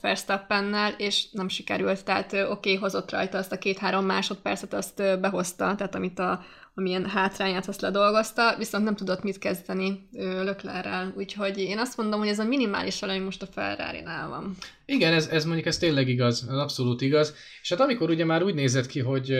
Verstappennel, 0.00 0.94
és 0.98 1.30
nem 1.30 1.48
sikerült, 1.48 2.04
tehát 2.04 2.32
oké, 2.32 2.42
okay, 2.48 2.74
hozott 2.74 3.10
rajta 3.10 3.38
azt 3.38 3.52
a 3.52 3.58
két-három 3.58 4.04
másodpercet, 4.04 4.74
azt 4.74 5.20
behozta, 5.20 5.74
tehát 5.76 5.94
amit 5.94 6.18
a, 6.18 6.44
amilyen 6.74 7.06
hátrányát 7.06 7.68
azt 7.68 7.80
ledolgozta, 7.80 8.54
viszont 8.58 8.84
nem 8.84 8.94
tudott 8.94 9.22
mit 9.22 9.38
kezdeni 9.38 10.08
Löklerrel, 10.12 11.12
úgyhogy 11.16 11.58
én 11.58 11.78
azt 11.78 11.96
mondom, 11.96 12.18
hogy 12.18 12.28
ez 12.28 12.38
a 12.38 12.44
minimális 12.44 13.02
előny 13.02 13.22
most 13.22 13.42
a 13.42 13.46
ferrari 13.46 14.02
van. 14.28 14.56
Igen, 14.84 15.12
ez, 15.12 15.26
ez 15.26 15.44
mondjuk 15.44 15.66
ez 15.66 15.78
tényleg 15.78 16.08
igaz, 16.08 16.46
ez 16.48 16.56
abszolút 16.56 17.00
igaz, 17.00 17.34
és 17.62 17.68
hát 17.68 17.80
amikor 17.80 18.10
ugye 18.10 18.24
már 18.24 18.42
úgy 18.42 18.54
nézett 18.54 18.86
ki, 18.86 19.00
hogy 19.00 19.34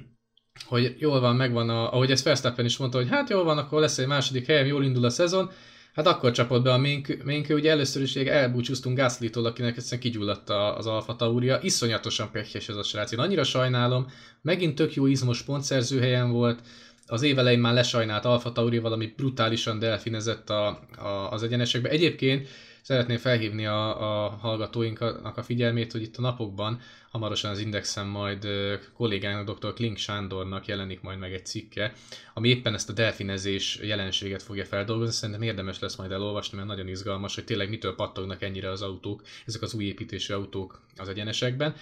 hogy 0.68 0.94
jól 0.98 1.20
van, 1.20 1.36
megvan, 1.36 1.68
a, 1.68 1.92
ahogy 1.92 2.10
ezt 2.10 2.24
Verstappen 2.24 2.64
is 2.64 2.76
mondta, 2.76 2.98
hogy 2.98 3.08
hát 3.08 3.30
jól 3.30 3.44
van, 3.44 3.58
akkor 3.58 3.80
lesz 3.80 3.98
egy 3.98 4.06
második 4.06 4.46
helyem, 4.46 4.66
jól 4.66 4.84
indul 4.84 5.04
a 5.04 5.10
szezon, 5.10 5.50
Hát 5.96 6.06
akkor 6.06 6.30
csapott 6.30 6.62
be 6.62 6.72
a 6.72 6.78
ménkő, 6.78 7.20
ménkő 7.24 7.54
ugye 7.54 7.70
először 7.70 8.02
is 8.02 8.16
elbúcsúztunk 8.16 8.98
Gasly-tól, 8.98 9.44
akinek 9.44 9.76
egyszerűen 9.76 10.00
kigyulladt 10.00 10.50
az 10.50 10.86
Alfa 10.86 11.16
Tauria. 11.16 11.58
Iszonyatosan 11.62 12.30
pekhes 12.30 12.68
ez 12.68 12.76
a 12.76 12.82
srác. 12.82 13.12
Én 13.12 13.18
annyira 13.18 13.44
sajnálom, 13.44 14.06
megint 14.42 14.74
tök 14.74 14.94
jó 14.94 15.06
izmos 15.06 15.42
pontszerző 15.42 16.00
helyen 16.00 16.30
volt, 16.30 16.60
az 17.06 17.22
év 17.22 17.38
elején 17.38 17.58
már 17.58 17.74
lesajnált 17.74 18.24
Alfa 18.24 18.52
Tauri 18.52 18.78
valami 18.78 19.12
brutálisan 19.16 19.78
delfinezett 19.78 20.50
a, 20.50 20.66
a, 20.96 21.30
az 21.30 21.42
egyenesekbe. 21.42 21.88
Egyébként 21.88 22.48
Szeretném 22.86 23.16
felhívni 23.16 23.66
a, 23.66 24.24
a 24.24 24.28
hallgatóinknak 24.28 25.36
a 25.36 25.42
figyelmét, 25.42 25.92
hogy 25.92 26.02
itt 26.02 26.16
a 26.16 26.20
napokban 26.20 26.80
hamarosan 27.10 27.50
az 27.50 27.58
Indexen 27.58 28.06
majd 28.06 28.46
kollégának, 28.92 29.58
dr. 29.58 29.74
Klink 29.74 29.96
Sándornak 29.96 30.66
jelenik 30.66 31.00
majd 31.00 31.18
meg 31.18 31.32
egy 31.32 31.46
cikke, 31.46 31.92
ami 32.34 32.48
éppen 32.48 32.74
ezt 32.74 32.88
a 32.88 32.92
delfinezés 32.92 33.78
jelenséget 33.82 34.42
fogja 34.42 34.64
feldolgozni. 34.64 35.12
Szerintem 35.14 35.42
érdemes 35.42 35.78
lesz 35.78 35.96
majd 35.96 36.12
elolvasni, 36.12 36.56
mert 36.56 36.68
nagyon 36.68 36.88
izgalmas, 36.88 37.34
hogy 37.34 37.44
tényleg 37.44 37.68
mitől 37.68 37.94
pattognak 37.94 38.42
ennyire 38.42 38.70
az 38.70 38.82
autók, 38.82 39.22
ezek 39.46 39.62
az 39.62 39.74
új 39.74 39.84
építésű 39.84 40.34
autók 40.34 40.80
az 40.96 41.08
egyenesekben. 41.08 41.74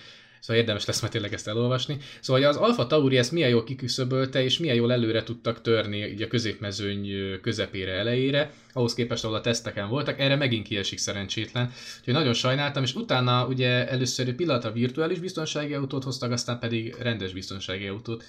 Szóval 0.44 0.62
érdemes 0.62 0.84
lesz 0.84 1.00
majd 1.00 1.12
tényleg 1.12 1.32
ezt 1.32 1.48
elolvasni. 1.48 1.96
Szóval 2.20 2.44
az 2.44 2.56
Alfa 2.56 2.86
Tauri 2.86 3.18
ezt 3.18 3.32
milyen 3.32 3.48
jól 3.48 3.64
kiküszöbölte, 3.64 4.42
és 4.42 4.58
milyen 4.58 4.76
jól 4.76 4.92
előre 4.92 5.22
tudtak 5.22 5.60
törni 5.60 6.06
így 6.06 6.22
a 6.22 6.26
középmezőny 6.26 7.08
közepére, 7.42 7.92
elejére, 7.92 8.52
ahhoz 8.72 8.94
képest, 8.94 9.24
ahol 9.24 9.36
a 9.36 9.40
teszteken 9.40 9.88
voltak, 9.88 10.20
erre 10.20 10.36
megint 10.36 10.66
kiesik 10.66 10.98
szerencsétlen. 10.98 11.72
Úgyhogy 11.98 12.14
nagyon 12.14 12.32
sajnáltam, 12.32 12.82
és 12.82 12.94
utána 12.94 13.46
ugye 13.46 13.88
először 13.88 14.28
egy 14.28 14.34
pillanat 14.34 14.64
a 14.64 14.72
virtuális 14.72 15.18
biztonsági 15.18 15.74
autót 15.74 16.04
hoztak, 16.04 16.32
aztán 16.32 16.58
pedig 16.58 16.94
rendes 17.00 17.32
biztonsági 17.32 17.86
autót. 17.86 18.24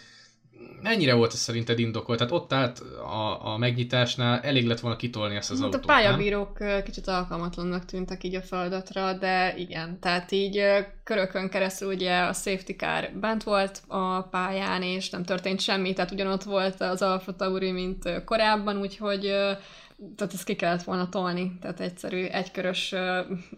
Mennyire 0.82 1.14
volt 1.14 1.34
ez 1.34 1.40
szerinted 1.40 1.80
indokolt? 1.80 2.18
Tehát 2.18 2.34
ott 2.34 2.54
állt 2.54 2.80
a, 2.80 3.54
a 3.54 3.58
megnyitásnál, 3.58 4.40
elég 4.40 4.68
lett 4.68 4.80
volna 4.80 4.98
kitolni 4.98 5.36
ezt 5.36 5.52
az 5.52 5.58
hát 5.58 5.66
autót, 5.66 5.84
A 5.84 5.88
pályabírók 5.88 6.60
nem? 6.60 6.84
kicsit 6.84 7.08
alkalmatlannak 7.08 7.86
tűntek 7.86 8.24
így 8.24 8.36
a 8.36 8.42
feladatra, 8.42 9.14
de 9.14 9.54
igen, 9.58 10.00
tehát 10.00 10.32
így 10.32 10.62
körökön 11.04 11.50
keresztül 11.50 11.94
ugye 11.94 12.20
a 12.20 12.34
safety 12.34 12.72
car 12.72 13.10
bent 13.20 13.44
volt 13.44 13.82
a 13.88 14.22
pályán, 14.22 14.82
és 14.82 15.10
nem 15.10 15.24
történt 15.24 15.60
semmi, 15.60 15.94
tehát 15.94 16.12
ugyanott 16.12 16.44
volt 16.44 16.82
az 16.82 17.02
Alfa 17.02 17.36
Tauri, 17.36 17.72
mint 17.72 18.24
korábban, 18.26 18.80
úgyhogy 18.80 19.34
tehát 20.16 20.34
ezt 20.34 20.44
ki 20.44 20.56
kellett 20.56 20.84
volna 20.84 21.10
tolni, 21.10 21.58
tehát 21.62 21.80
egyszerű, 21.80 22.24
egykörös 22.24 22.94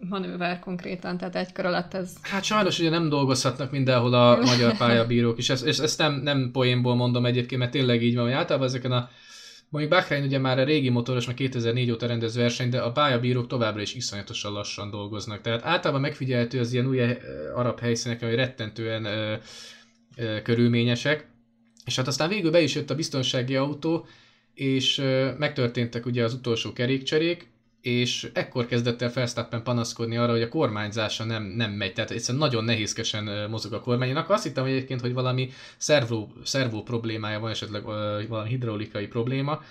manőver 0.09 0.59
konkrétan, 0.59 1.17
tehát 1.17 1.35
egy 1.35 1.51
kör 1.51 1.65
alatt 1.65 1.93
ez... 1.93 2.13
Hát 2.21 2.43
sajnos 2.43 2.79
ugye 2.79 2.89
nem 2.89 3.09
dolgozhatnak 3.09 3.71
mindenhol 3.71 4.13
a 4.13 4.37
magyar 4.37 4.77
pályabírók 4.77 5.37
is, 5.37 5.49
és 5.49 5.61
ezt, 5.61 5.79
ezt 5.79 5.97
nem, 5.97 6.13
nem 6.13 6.49
poénból 6.51 6.95
mondom 6.95 7.25
egyébként, 7.25 7.61
mert 7.61 7.71
tényleg 7.71 8.03
így 8.03 8.15
van, 8.15 8.23
hogy 8.23 8.33
általában 8.33 8.67
ezeken 8.67 8.91
a 8.91 9.09
Mondjuk 9.69 9.93
Bahrain 9.93 10.23
ugye 10.23 10.37
már 10.37 10.59
a 10.59 10.63
régi 10.63 10.89
motoros, 10.89 11.25
már 11.25 11.35
2004 11.35 11.91
óta 11.91 12.07
rendez 12.07 12.35
verseny, 12.35 12.69
de 12.69 12.79
a 12.79 12.91
pályabírók 12.91 13.47
továbbra 13.47 13.81
is 13.81 13.95
iszonyatosan 13.95 14.53
lassan 14.53 14.89
dolgoznak. 14.89 15.41
Tehát 15.41 15.65
általában 15.65 16.01
megfigyelhető 16.01 16.59
az 16.59 16.73
ilyen 16.73 16.87
új 16.87 17.01
arab 17.55 17.79
helyszínek, 17.79 18.19
hogy 18.19 18.35
rettentően 18.35 19.05
ö, 19.05 19.35
ö, 20.15 20.41
körülményesek. 20.41 21.27
És 21.85 21.95
hát 21.95 22.07
aztán 22.07 22.29
végül 22.29 22.51
be 22.51 22.61
is 22.61 22.75
jött 22.75 22.89
a 22.89 22.95
biztonsági 22.95 23.55
autó, 23.55 24.05
és 24.57 25.01
megtörténtek 25.37 26.05
ugye 26.05 26.23
az 26.23 26.33
utolsó 26.33 26.73
kerékcserék, 26.73 27.47
és 27.81 28.29
ekkor 28.33 28.65
kezdett 28.65 29.01
el 29.01 29.11
Verstappen 29.13 29.63
panaszkodni 29.63 30.17
arra, 30.17 30.31
hogy 30.31 30.41
a 30.41 30.49
kormányzása 30.49 31.23
nem, 31.23 31.43
nem 31.43 31.71
megy, 31.71 31.93
tehát 31.93 32.11
egyszerűen 32.11 32.43
nagyon 32.43 32.63
nehézkesen 32.63 33.49
mozog 33.49 33.73
a 33.73 33.81
kormány. 33.81 34.09
Én 34.09 34.15
akkor 34.15 34.35
azt 34.35 34.43
hittem 34.43 34.65
egyébként, 34.65 35.01
hogy 35.01 35.13
valami 35.13 35.49
szervó, 35.77 36.31
szervó 36.43 36.83
problémája 36.83 37.39
van, 37.39 37.51
esetleg 37.51 37.83
valami 38.27 38.49
hidraulikai 38.49 39.07
probléma, 39.07 39.61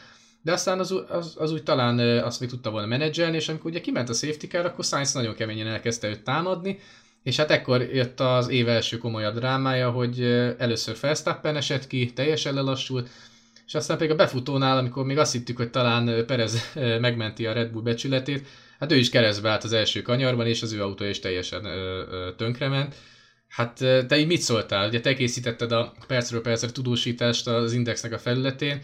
de 0.42 0.52
aztán 0.52 0.78
az, 0.78 1.02
az, 1.08 1.34
az 1.38 1.52
úgy 1.52 1.62
talán 1.62 1.98
azt 1.98 2.40
még 2.40 2.48
tudta 2.48 2.70
volna 2.70 2.86
menedzselni, 2.86 3.36
és 3.36 3.48
amikor 3.48 3.70
ugye 3.70 3.80
kiment 3.80 4.08
a 4.08 4.12
safety 4.12 4.46
car, 4.46 4.64
akkor 4.64 4.84
Sainz 4.84 5.12
nagyon 5.12 5.34
keményen 5.34 5.66
elkezdte 5.66 6.08
őt 6.08 6.24
támadni, 6.24 6.78
és 7.22 7.36
hát 7.36 7.50
ekkor 7.50 7.82
jött 7.82 8.20
az 8.20 8.48
év 8.48 8.68
első 8.68 8.98
komolyabb 8.98 9.34
drámája, 9.34 9.90
hogy 9.90 10.22
először 10.58 10.96
Verstappen 11.00 11.56
esett 11.56 11.86
ki, 11.86 12.12
teljesen 12.12 12.54
lelassult, 12.54 13.08
és 13.66 13.74
aztán 13.74 13.96
pedig 13.96 14.12
a 14.12 14.16
befutónál, 14.16 14.78
amikor 14.78 15.04
még 15.04 15.18
azt 15.18 15.32
hittük, 15.32 15.56
hogy 15.56 15.70
talán 15.70 16.26
Perez 16.26 16.72
megmenti 17.00 17.46
a 17.46 17.52
Red 17.52 17.70
Bull 17.70 17.82
becsületét, 17.82 18.46
hát 18.78 18.92
ő 18.92 18.96
is 18.96 19.10
keresztbe 19.10 19.50
állt 19.50 19.64
az 19.64 19.72
első 19.72 20.02
kanyarban, 20.02 20.46
és 20.46 20.62
az 20.62 20.72
ő 20.72 20.82
autója 20.82 21.10
is 21.10 21.18
teljesen 21.18 21.64
ö, 21.64 22.30
tönkrement. 22.36 22.94
Hát 23.48 23.74
te 24.06 24.18
így 24.18 24.26
mit 24.26 24.40
szóltál? 24.40 24.88
Ugye 24.88 25.00
te 25.00 25.14
készítetted 25.14 25.72
a 25.72 25.94
percről 26.06 26.40
percre 26.40 26.70
tudósítást 26.70 27.46
az 27.46 27.72
Indexnek 27.72 28.12
a 28.12 28.18
felületén, 28.18 28.82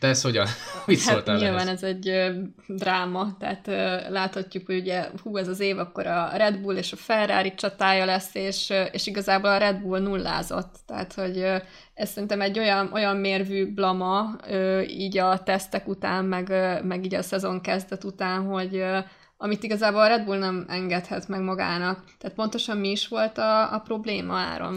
te 0.00 0.08
ez 0.08 0.22
hogyan? 0.22 0.46
Mit 0.86 1.00
hát 1.02 1.12
szóltál 1.12 1.36
nyilván 1.36 1.68
ez 1.68 1.82
egy 1.82 2.08
ö, 2.08 2.30
dráma, 2.66 3.36
tehát 3.38 3.68
ö, 3.68 4.10
láthatjuk, 4.10 4.66
hogy 4.66 4.78
ugye 4.78 5.06
hú, 5.22 5.36
ez 5.36 5.48
az 5.48 5.60
év, 5.60 5.78
akkor 5.78 6.06
a 6.06 6.30
Red 6.36 6.58
Bull 6.58 6.76
és 6.76 6.92
a 6.92 6.96
Ferrari 6.96 7.54
csatája 7.54 8.04
lesz, 8.04 8.34
és, 8.34 8.70
ö, 8.70 8.82
és 8.82 9.06
igazából 9.06 9.50
a 9.50 9.56
Red 9.56 9.76
Bull 9.76 10.00
nullázott. 10.00 10.74
Tehát, 10.86 11.12
hogy 11.12 11.38
ö, 11.38 11.56
ez 11.94 12.10
szerintem 12.10 12.40
egy 12.40 12.58
olyan, 12.58 12.90
olyan 12.92 13.16
mérvű 13.16 13.74
blama 13.74 14.36
ö, 14.48 14.80
így 14.80 15.18
a 15.18 15.42
tesztek 15.42 15.88
után, 15.88 16.24
meg, 16.24 16.48
ö, 16.48 16.82
meg 16.82 17.04
így 17.04 17.14
a 17.14 17.22
szezon 17.22 17.60
kezdet 17.60 18.04
után, 18.04 18.44
hogy 18.44 18.76
ö, 18.76 18.98
amit 19.36 19.62
igazából 19.62 20.00
a 20.00 20.06
Red 20.06 20.24
Bull 20.24 20.38
nem 20.38 20.64
engedhet 20.68 21.28
meg 21.28 21.40
magának. 21.40 22.04
Tehát 22.18 22.36
pontosan 22.36 22.76
mi 22.76 22.90
is 22.90 23.08
volt 23.08 23.38
a, 23.38 23.74
a 23.74 23.78
probléma 23.78 24.36
áron? 24.36 24.74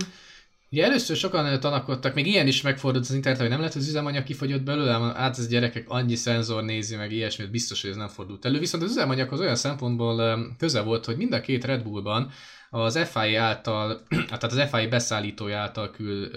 Ugye 0.73 0.83
először 0.83 1.15
sokan 1.15 1.59
tanakodtak, 1.59 2.13
még 2.13 2.27
ilyen 2.27 2.47
is 2.47 2.61
megfordult 2.61 3.03
az 3.03 3.13
internet, 3.13 3.41
hogy 3.41 3.49
nem 3.49 3.57
lehet, 3.57 3.73
hogy 3.73 3.81
az 3.81 3.87
üzemanyag 3.87 4.23
kifogyott 4.23 4.61
belőle, 4.61 5.13
hát 5.15 5.37
ez 5.37 5.47
gyerekek 5.47 5.89
annyi 5.89 6.15
szenzor 6.15 6.63
nézi, 6.63 6.95
meg 6.95 7.11
ilyesmit, 7.11 7.51
biztos, 7.51 7.81
hogy 7.81 7.89
ez 7.89 7.95
nem 7.95 8.07
fordult 8.07 8.45
elő. 8.45 8.59
Viszont 8.59 8.83
az 8.83 8.89
üzemanyaghoz 8.89 9.39
olyan 9.39 9.55
szempontból 9.55 10.39
köze 10.57 10.81
volt, 10.81 11.05
hogy 11.05 11.17
mind 11.17 11.33
a 11.33 11.41
két 11.41 11.65
Red 11.65 11.83
Bullban 11.83 12.31
az 12.69 12.99
FI 13.11 13.35
által, 13.35 14.03
tehát 14.27 14.43
az 14.43 14.61
FI 14.71 14.87
beszállítója 14.87 15.57
által 15.57 15.91
kül 15.91 16.31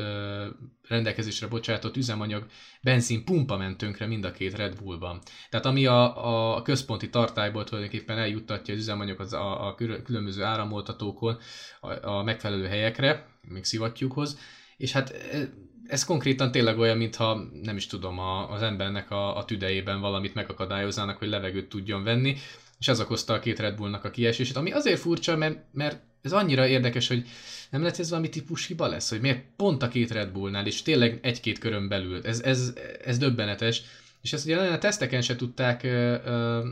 rendelkezésre 0.88 1.46
bocsátott 1.46 1.96
üzemanyag 1.96 2.46
benzin 2.82 3.24
pumpa 3.24 3.56
ment 3.56 3.76
tönkre 3.76 4.06
mind 4.06 4.24
a 4.24 4.30
két 4.30 4.56
Red 4.56 4.76
Bullban. 4.82 5.20
Tehát 5.50 5.66
ami 5.66 5.86
a, 5.86 6.56
a 6.56 6.62
központi 6.62 7.10
tartályból 7.10 7.64
tulajdonképpen 7.64 8.18
eljuttatja 8.18 8.74
az 8.74 8.80
üzemanyagot 8.80 9.32
a, 9.32 9.66
a 9.66 9.74
különböző 10.04 10.42
áramoltatókon 10.42 11.38
a, 11.80 12.08
a 12.08 12.22
megfelelő 12.22 12.66
helyekre, 12.66 13.26
még 13.48 13.64
szivattyúkhoz, 13.64 14.38
és 14.76 14.92
hát 14.92 15.10
e, 15.10 15.48
ez 15.86 16.04
konkrétan 16.04 16.50
tényleg 16.50 16.78
olyan, 16.78 16.96
mintha 16.96 17.48
nem 17.62 17.76
is 17.76 17.86
tudom, 17.86 18.18
a, 18.18 18.50
az 18.50 18.62
embernek 18.62 19.10
a, 19.10 19.36
a 19.36 19.44
tüdejében 19.44 20.00
valamit 20.00 20.34
megakadályoznának, 20.34 21.18
hogy 21.18 21.28
levegőt 21.28 21.68
tudjon 21.68 22.02
venni, 22.02 22.36
és 22.78 22.88
ez 22.88 23.00
okozta 23.00 23.32
a 23.32 23.38
két 23.38 23.58
Red 23.58 23.76
Bullnak 23.76 24.04
a 24.04 24.10
kiesését, 24.10 24.56
ami 24.56 24.72
azért 24.72 25.00
furcsa, 25.00 25.36
mert, 25.36 25.58
mert 25.72 26.02
ez 26.22 26.32
annyira 26.32 26.66
érdekes, 26.66 27.08
hogy 27.08 27.26
nem 27.70 27.80
lehet 27.80 27.98
ez 27.98 28.10
valami 28.10 28.28
típus 28.28 28.66
hiba 28.66 28.86
lesz, 28.86 29.10
hogy 29.10 29.20
miért 29.20 29.44
pont 29.56 29.82
a 29.82 29.88
két 29.88 30.10
Red 30.10 30.30
Bullnál, 30.30 30.66
és 30.66 30.82
tényleg 30.82 31.18
egy-két 31.22 31.58
körön 31.58 31.88
belül. 31.88 32.20
Ez, 32.26 32.40
ez, 32.40 32.72
ez 33.04 33.18
döbbenetes. 33.18 33.82
És 34.22 34.32
ezt 34.32 34.44
ugye 34.44 34.58
a 34.58 34.78
teszteken 34.78 35.22
se 35.22 35.36
tudták, 35.36 35.82
ö, 35.82 36.14
ö, 36.24 36.68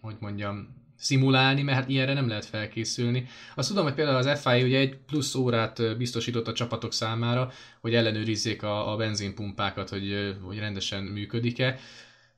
hogy 0.00 0.16
mondjam, 0.18 0.81
szimulálni, 1.02 1.62
mert 1.62 1.78
hát 1.78 1.88
ilyenre 1.88 2.12
nem 2.12 2.28
lehet 2.28 2.44
felkészülni. 2.44 3.26
Azt 3.54 3.68
tudom, 3.68 3.84
hogy 3.84 3.94
például 3.94 4.16
az 4.16 4.40
FIA 4.40 4.64
ugye 4.64 4.78
egy 4.78 4.96
plusz 5.06 5.34
órát 5.34 5.96
biztosított 5.96 6.48
a 6.48 6.52
csapatok 6.52 6.92
számára, 6.92 7.52
hogy 7.80 7.94
ellenőrizzék 7.94 8.62
a, 8.62 8.92
a 8.92 8.96
benzinpumpákat, 8.96 9.88
hogy, 9.88 10.36
hogy 10.42 10.58
rendesen 10.58 11.02
működik-e. 11.02 11.78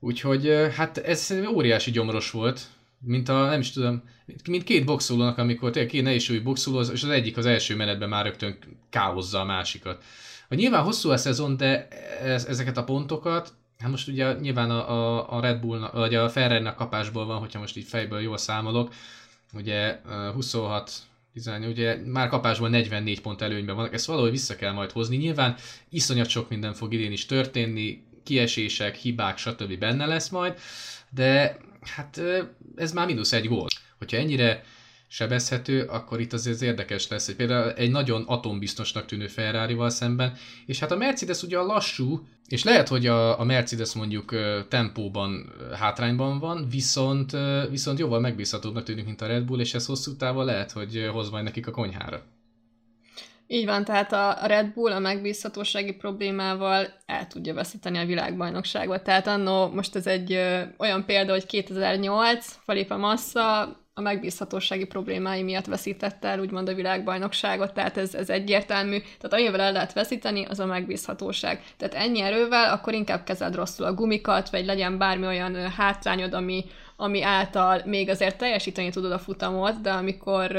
Úgyhogy 0.01 0.69
hát 0.77 0.99
ez 0.99 1.35
óriási 1.55 1.91
gyomros 1.91 2.31
volt, 2.31 2.61
mint 2.99 3.29
a, 3.29 3.47
nem 3.47 3.61
is 3.61 3.71
tudom, 3.71 4.03
mint 4.49 4.65
két 4.65 4.85
boxolónak, 4.85 5.39
amikor 5.39 5.71
tényleg 5.71 5.91
két 5.91 6.03
nehézsúlyú 6.03 6.43
boxoló, 6.43 6.81
és 6.81 7.03
az 7.03 7.09
egyik 7.09 7.37
az 7.37 7.47
első 7.47 7.77
menetben 7.77 8.09
már 8.09 8.25
rögtön 8.25 8.59
káoszza 8.91 9.41
a 9.41 9.45
másikat. 9.45 10.03
Hogy 10.49 10.59
nyilván 10.59 10.83
hosszú 10.83 11.11
a 11.11 11.17
szezon, 11.17 11.57
de 11.57 11.89
ez, 12.23 12.45
ezeket 12.45 12.77
a 12.77 12.85
pontokat, 12.85 13.53
hát 13.79 13.91
most 13.91 14.09
ugye 14.09 14.33
nyilván 14.33 14.71
a, 14.71 14.91
a, 14.91 15.33
a 15.37 15.41
Red 15.41 15.61
Bull, 15.61 15.91
vagy 15.93 16.15
a 16.15 16.29
ferrari 16.29 16.69
kapásból 16.77 17.27
van, 17.27 17.39
hogyha 17.39 17.59
most 17.61 17.77
így 17.77 17.87
fejből 17.87 18.21
jól 18.21 18.37
számolok, 18.39 18.93
ugye 19.53 20.01
26 20.33 20.93
18, 21.33 21.73
ugye 21.73 21.97
már 22.07 22.29
kapásból 22.29 22.69
44 22.69 23.21
pont 23.21 23.43
előnyben 23.43 23.77
vannak, 23.77 23.95
ezt 23.95 24.07
valahogy 24.07 24.31
vissza 24.31 24.57
kell 24.57 24.73
majd 24.73 24.91
hozni. 24.91 25.17
Nyilván 25.17 25.57
iszonyat 25.89 26.29
sok 26.29 26.49
minden 26.49 26.73
fog 26.73 26.93
idén 26.93 27.13
is 27.13 27.27
történni, 27.27 28.03
kiesések, 28.23 28.97
hibák, 28.97 29.39
stb. 29.39 29.79
benne 29.79 30.07
lesz 30.07 30.29
majd, 30.29 30.59
de 31.11 31.57
hát 31.81 32.21
ez 32.77 32.93
már 32.93 33.07
mínusz 33.07 33.33
egy 33.33 33.49
gól. 33.49 33.67
Hogyha 33.99 34.17
ennyire 34.17 34.65
sebezhető, 35.15 35.83
akkor 35.83 36.21
itt 36.21 36.33
azért 36.33 36.63
érdekes 36.63 37.09
lesz, 37.09 37.27
hogy 37.27 37.37
például 37.37 37.73
egy 37.73 37.91
nagyon 37.91 38.23
atombiztosnak 38.23 39.07
tűnő 39.07 39.27
Ferrari-val 39.27 39.91
szemben, 39.91 40.33
és 40.67 40.79
hát 40.79 40.91
a 40.91 40.97
Mercedes 40.97 41.43
ugye 41.43 41.59
a 41.59 41.65
lassú, 41.65 42.27
és 42.49 42.65
lehet, 42.65 42.89
hogy 42.89 43.07
a, 43.07 43.41
a 43.41 43.45
Mercedes 43.45 43.93
mondjuk 43.93 44.35
tempóban 44.69 45.53
hátrányban 45.79 46.39
van, 46.39 46.69
viszont, 46.71 47.37
viszont 47.71 47.99
jóval 47.99 48.21
megbízhatóbbnak 48.21 48.83
tűnik, 48.83 49.05
mint 49.05 49.21
a 49.21 49.27
Red 49.27 49.45
Bull, 49.45 49.61
és 49.61 49.75
ez 49.75 49.87
hosszú 49.87 50.17
távon 50.17 50.45
lehet, 50.45 50.73
hogy 50.73 51.09
hoz 51.13 51.31
majd 51.31 51.45
nekik 51.45 51.67
a 51.67 51.71
konyhára. 51.71 52.23
Így 53.47 53.65
van, 53.65 53.85
tehát 53.85 54.13
a 54.13 54.39
Red 54.47 54.73
Bull 54.73 54.93
a 54.93 54.99
megbízhatósági 54.99 55.93
problémával 55.93 56.87
el 57.07 57.27
tudja 57.27 57.55
veszíteni 57.55 57.99
a 57.99 58.07
világbajnokságot. 58.07 59.03
Tehát 59.03 59.27
annó, 59.27 59.69
most 59.69 59.97
ez 59.97 60.07
egy 60.07 60.33
ö, 60.33 60.61
olyan 60.79 61.05
példa, 61.05 61.33
hogy 61.33 61.47
2008 61.47 62.59
Felipe 62.65 62.97
Massa 62.97 63.83
a 63.97 64.01
megbízhatósági 64.01 64.85
problémái 64.85 65.43
miatt 65.43 65.67
veszítette 65.67 66.29
el 66.29 66.41
úgymond 66.41 66.69
a 66.69 66.75
világbajnokságot, 66.75 67.75
tehát 67.75 67.97
ez, 67.97 68.15
ez 68.15 68.31
egyértelmű. 68.31 68.99
Tehát 68.99 69.33
amivel 69.33 69.61
el 69.61 69.73
lehet 69.73 69.93
veszíteni, 69.93 70.45
az 70.45 70.61
a 70.61 70.67
megbízhatóság. 70.67 71.63
Tehát 71.77 71.95
ennyi 71.95 72.21
erővel, 72.21 72.73
akkor 72.73 72.93
inkább 72.93 73.25
kezeld 73.25 73.55
rosszul 73.55 73.87
a 73.87 73.95
gumikat, 73.95 74.51
vagy 74.51 74.65
legyen 74.65 74.99
bármi 74.99 75.27
olyan 75.27 75.71
hátrányod, 75.71 76.35
ami, 76.35 76.65
ami 76.97 77.23
által 77.23 77.83
még 77.85 78.09
azért 78.09 78.39
teljesíteni 78.39 78.91
tudod 78.91 79.13
a 79.13 79.19
futamot, 79.19 79.81
de 79.81 79.91
amikor 79.91 80.57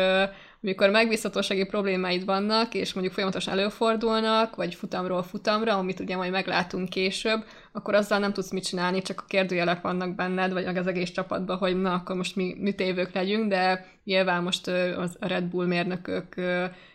amikor 0.65 0.89
megbízhatósági 0.89 1.65
problémáid 1.65 2.25
vannak, 2.25 2.73
és 2.73 2.93
mondjuk 2.93 3.15
folyamatosan 3.15 3.53
előfordulnak, 3.53 4.55
vagy 4.55 4.75
futamról 4.75 5.23
futamra, 5.23 5.77
amit 5.77 5.99
ugye 5.99 6.15
majd 6.15 6.31
meglátunk 6.31 6.89
később, 6.89 7.45
akkor 7.71 7.93
azzal 7.93 8.19
nem 8.19 8.33
tudsz 8.33 8.51
mit 8.51 8.63
csinálni, 8.63 9.01
csak 9.01 9.21
a 9.21 9.25
kérdőjelek 9.27 9.81
vannak 9.81 10.15
benned, 10.15 10.53
vagy 10.53 10.65
az 10.65 10.87
egész 10.87 11.11
csapatban, 11.11 11.57
hogy 11.57 11.81
na, 11.81 11.93
akkor 11.93 12.15
most 12.15 12.35
mi 12.35 12.55
műtévők 12.59 13.13
legyünk, 13.13 13.49
de 13.49 13.85
nyilván 14.03 14.43
most 14.43 14.67
az 14.97 15.17
Red 15.19 15.43
Bull 15.43 15.65
mérnökök 15.65 16.35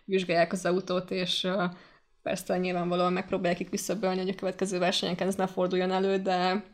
vizsgálják 0.04 0.52
az 0.52 0.66
autót, 0.66 1.10
és 1.10 1.48
persze 2.22 2.58
nyilvánvalóan 2.58 3.12
megpróbálják 3.12 3.60
itt 3.60 3.70
visszabölni, 3.70 4.20
hogy 4.20 4.28
a 4.28 4.34
következő 4.34 4.78
versenyeken 4.78 5.26
ez 5.26 5.34
ne 5.34 5.46
forduljon 5.46 5.90
elő, 5.90 6.16
de 6.16 6.64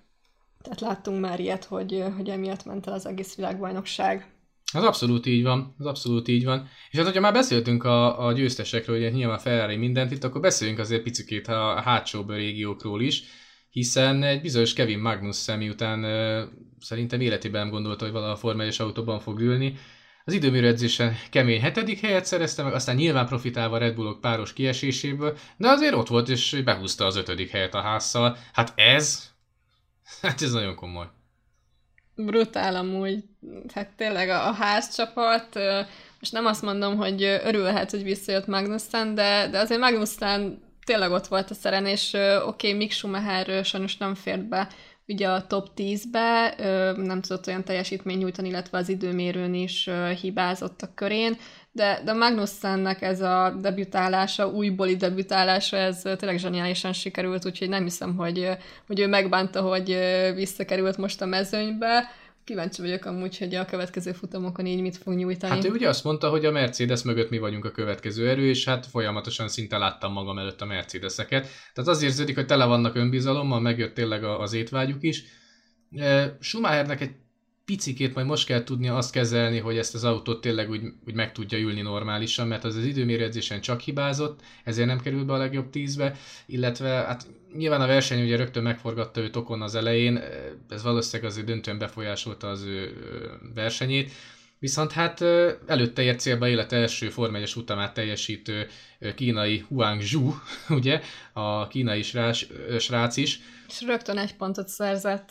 tehát 0.63 0.81
láttunk 0.81 1.21
már 1.21 1.41
ilyet, 1.41 1.65
hogy, 1.65 2.05
hogy 2.17 2.29
emiatt 2.29 2.65
ment 2.65 2.87
el 2.87 2.93
az 2.93 3.07
egész 3.07 3.35
világbajnokság. 3.35 4.36
Az 4.73 4.83
abszolút 4.83 5.27
így 5.27 5.43
van, 5.43 5.75
az 5.79 5.87
abszolút 5.87 6.29
így 6.29 6.45
van. 6.45 6.69
És 6.91 6.97
hát, 6.97 7.07
hogyha 7.07 7.21
már 7.21 7.33
beszéltünk 7.33 7.85
a, 7.85 8.27
a 8.27 8.33
győztesekről, 8.33 8.97
ugye 8.97 9.11
nyilván 9.11 9.39
Ferrari 9.39 9.77
mindent 9.77 10.11
itt, 10.11 10.25
akkor 10.25 10.41
beszéljünk 10.41 10.79
azért 10.79 11.03
picikét 11.03 11.49
a, 11.49 11.81
hátsó 11.81 12.25
régiókról 12.29 13.03
is, 13.03 13.23
hiszen 13.71 14.23
egy 14.23 14.41
bizonyos 14.41 14.73
Kevin 14.73 14.99
Magnussen, 14.99 15.59
miután 15.59 16.05
uh, 16.05 16.49
szerintem 16.81 17.21
életében 17.21 17.61
nem 17.61 17.71
gondolta, 17.71 18.05
hogy 18.05 18.13
valaha 18.13 18.37
Forma 18.37 18.63
1 18.63 18.77
autóban 18.79 19.21
fog 19.21 19.41
ülni, 19.41 19.77
az 20.25 20.33
időmérő 20.33 20.67
edzésen 20.67 21.17
kemény 21.31 21.61
hetedik 21.61 22.01
helyet 22.01 22.25
szerezte 22.25 22.63
meg, 22.63 22.75
aztán 22.75 22.97
nyilván 22.97 23.27
profitálva 23.27 23.79
Red 23.79 23.95
Bullok 23.95 24.21
páros 24.21 24.53
kieséséből, 24.53 25.37
de 25.57 25.69
azért 25.69 25.95
ott 25.95 26.09
volt, 26.09 26.29
és 26.29 26.61
behúzta 26.65 27.07
az 27.07 27.17
ötödik 27.17 27.51
helyet 27.51 27.75
a 27.75 27.81
házszal. 27.81 28.37
Hát 28.53 28.73
ez, 28.77 29.33
hát 30.23 30.43
ez 30.43 30.53
nagyon 30.53 30.75
komoly. 30.75 31.16
Brutál 32.17 32.77
amúgy. 32.77 33.25
Hát 33.75 33.89
tényleg 33.97 34.29
a, 34.29 34.49
a 34.49 34.53
házcsapat, 34.53 35.55
most 36.21 36.33
nem 36.33 36.47
azt 36.47 36.63
mondom, 36.63 36.97
hogy 36.97 37.23
örülhet, 37.23 37.91
hogy 37.91 38.03
visszajött 38.03 38.47
Magnussen, 38.47 39.15
de, 39.15 39.49
de 39.51 39.59
azért 39.59 39.81
Magnussen 39.81 40.63
tényleg 40.85 41.11
ott 41.11 41.27
volt 41.27 41.51
a 41.51 41.55
szeren, 41.55 41.87
és 41.87 42.13
oké, 42.13 42.69
okay, 42.69 42.73
Mick 42.73 42.93
Schumacher 42.93 43.65
sajnos 43.65 43.97
nem 43.97 44.15
fért 44.15 44.49
be 44.49 44.69
ugye 45.09 45.29
a 45.29 45.47
top 45.47 45.69
10-be, 45.77 46.55
nem 46.97 47.21
tudott 47.21 47.47
olyan 47.47 47.65
teljesítmény 47.65 48.19
nyújtani, 48.19 48.49
illetve 48.49 48.79
az 48.79 48.89
időmérőn 48.89 49.55
is 49.55 49.91
hibázott 50.21 50.83
a 50.83 50.95
körén, 50.95 51.37
de, 51.77 52.01
de 52.05 52.13
Magnussennek 52.13 53.03
ez 53.03 53.21
a 53.21 53.57
debütálása, 53.61 54.49
újbóli 54.49 54.97
debütálása, 54.97 55.77
ez 55.77 56.03
tényleg 56.03 56.39
zseniálisan 56.39 56.93
sikerült, 56.93 57.47
úgyhogy 57.47 57.69
nem 57.69 57.83
hiszem, 57.83 58.17
hogy, 58.17 58.49
hogy 58.87 59.01
ő 59.01 59.07
megbánta, 59.07 59.61
hogy 59.61 59.99
visszakerült 60.35 60.97
most 60.97 61.23
a 61.23 61.27
mezőnybe, 61.27 62.09
Kíváncsi 62.45 62.83
vagyok 62.83 63.05
amúgy, 63.05 63.39
hogy 63.39 63.55
a 63.55 63.65
következő 63.65 64.13
futamokon 64.13 64.67
így 64.67 64.81
mit 64.81 64.97
fog 64.97 65.15
nyújtani. 65.15 65.53
Hát 65.53 65.65
ő 65.65 65.71
ugye 65.71 65.89
azt 65.89 66.05
mondta, 66.05 66.29
hogy 66.29 66.45
a 66.45 66.51
Mercedes 66.51 67.03
mögött 67.03 67.31
mi 67.31 67.39
vagyunk 67.39 67.65
a 67.65 67.71
következő 67.71 68.29
erő, 68.29 68.49
és 68.49 68.65
hát 68.65 68.87
folyamatosan 68.87 69.49
szinte 69.49 69.79
láttam 69.79 70.13
magam 70.13 70.39
előtt 70.39 70.61
a 70.61 70.65
Mercedeseket. 70.65 71.49
Tehát 71.75 71.91
az 71.91 72.03
érződik, 72.03 72.35
hogy 72.35 72.47
tele 72.47 72.65
vannak 72.65 72.95
önbizalommal, 72.95 73.61
megjött 73.61 73.95
tényleg 73.95 74.25
az 74.25 74.53
étvágyuk 74.53 75.03
is. 75.03 75.25
Schumachernek 76.41 77.01
egy 77.01 77.15
picikét 77.67 78.15
majd 78.15 78.27
most 78.27 78.47
kell 78.47 78.65
tudnia 78.65 78.97
azt 78.97 79.13
kezelni, 79.13 79.59
hogy 79.59 79.79
ezt 79.79 79.95
az 79.95 80.05
autót 80.05 80.41
tényleg 80.41 80.71
úgy, 80.71 80.83
úgy 81.07 81.15
meg 81.15 81.33
tudja 81.33 81.59
ülni 81.59 81.81
normálisan, 81.81 82.47
mert 82.47 82.65
az 82.65 82.77
az 82.77 82.85
időmérőedzésen 82.85 83.61
csak 83.61 83.81
hibázott, 83.81 84.41
ezért 84.65 84.89
nem 84.89 85.01
került 85.01 85.27
be 85.27 85.33
a 85.33 85.37
legjobb 85.37 85.71
tízbe, 85.71 86.17
illetve 86.47 86.89
hát 86.89 87.27
nyilván 87.57 87.81
a 87.81 87.87
verseny 87.87 88.23
ugye 88.23 88.37
rögtön 88.37 88.63
megforgatta 88.63 89.21
őt 89.21 89.37
okon 89.37 89.63
az 89.63 89.75
elején, 89.75 90.21
ez 90.69 90.83
valószínűleg 90.83 91.31
azért 91.31 91.47
döntően 91.47 91.79
befolyásolta 91.79 92.49
az 92.49 92.63
ő 92.63 92.93
versenyét, 93.55 94.11
Viszont 94.59 94.93
hát 94.93 95.21
előtte 95.67 96.03
ért 96.03 96.21
célba 96.21 96.49
élet 96.49 96.73
első 96.73 97.11
Form 97.11 97.35
1 97.35 97.53
utamát 97.57 97.95
teljesítő 97.95 98.69
kínai 99.15 99.65
Huang 99.69 100.01
Zhu, 100.01 100.33
ugye, 100.79 101.01
a 101.33 101.69
kínai 101.69 102.03
srác, 102.03 102.39
srác 102.79 103.17
is. 103.17 103.41
És 103.69 103.81
rögtön 103.81 104.19
egy 104.19 104.37
pontot 104.37 104.69
szerzett. 104.69 105.31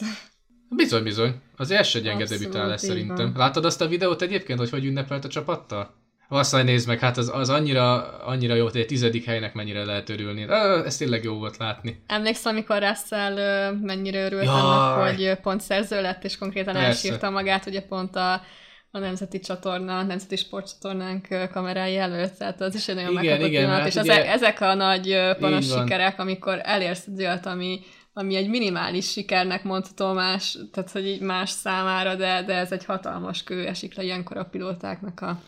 Bizony, 0.76 1.04
bizony. 1.04 1.36
Az 1.56 1.72
első 1.72 2.02
gyenge 2.02 2.26
debütálás 2.26 2.82
szerintem. 2.82 3.34
Látod 3.36 3.66
azt 3.66 3.82
a 3.82 3.88
videót 3.88 4.22
egyébként, 4.22 4.60
hogy 4.60 4.70
hogy 4.70 4.86
ünnepelt 4.86 5.26
a 5.26 5.28
csapattal? 5.28 5.94
Vasszaj 6.28 6.64
nézd 6.64 6.88
meg, 6.88 7.00
hát 7.00 7.18
az, 7.18 7.32
az 7.34 7.50
annyira, 7.50 8.18
annyira 8.18 8.56
jó, 8.56 8.64
hogy 8.64 8.78
egy 8.78 8.86
tizedik 8.86 9.26
helynek 9.26 9.54
mennyire 9.54 9.86
lehet 9.86 10.10
örülni. 10.10 10.46
Ez 10.86 10.98
tényleg 10.98 11.24
jó 11.24 11.34
volt 11.34 11.58
látni. 11.58 12.04
Emlékszem, 12.08 12.54
amikor 12.54 12.82
Russell 12.82 13.72
mennyire 13.82 14.26
örült 14.26 14.44
Jaj. 14.44 14.54
annak, 14.54 15.08
hogy 15.08 15.38
pont 15.42 15.62
szerző 15.62 16.02
lett, 16.02 16.24
és 16.24 16.38
konkrétan 16.38 16.74
Persze. 16.74 16.88
elsírta 16.88 17.30
magát, 17.30 17.66
ugye 17.66 17.82
pont 17.82 18.16
a, 18.16 18.34
a 18.92 19.00
Nemzeti 19.00 19.40
Csatorna, 19.40 19.98
a 19.98 20.04
Nemzeti 20.04 20.36
Sportcsatornánk 20.36 21.28
kamerái 21.52 21.98
előtt, 21.98 22.38
tehát 22.38 22.62
az 22.62 22.76
is 22.76 22.88
egy 22.88 22.96
nagyon 22.96 23.14
megkapott 23.14 23.50
pillanat, 23.50 23.78
hát 23.78 23.88
és 23.88 23.96
ugye... 23.96 24.12
ezek, 24.12 24.28
ezek 24.28 24.62
a 24.62 24.74
nagy 24.74 25.20
panos 25.40 25.66
sikerek, 25.66 26.20
amikor 26.20 26.60
elérsz 26.64 27.06
egy 27.08 27.20
olyat, 27.20 27.46
ami, 27.46 27.80
ami 28.18 28.36
egy 28.36 28.50
minimális 28.50 29.12
sikernek 29.12 29.64
mondható 29.64 30.14
más, 30.14 30.58
tehát 30.72 30.92
hogy 30.92 31.08
így 31.08 31.22
más 31.22 31.50
számára, 31.50 32.16
de, 32.16 32.44
de 32.44 32.54
ez 32.54 32.72
egy 32.72 32.86
hatalmas 32.86 33.44
kő 33.44 33.68
esik 33.68 33.96
le 33.96 34.04
ilyenkor 34.04 34.38
a 34.38 34.46
pilótáknak 34.46 35.22
a 35.22 35.42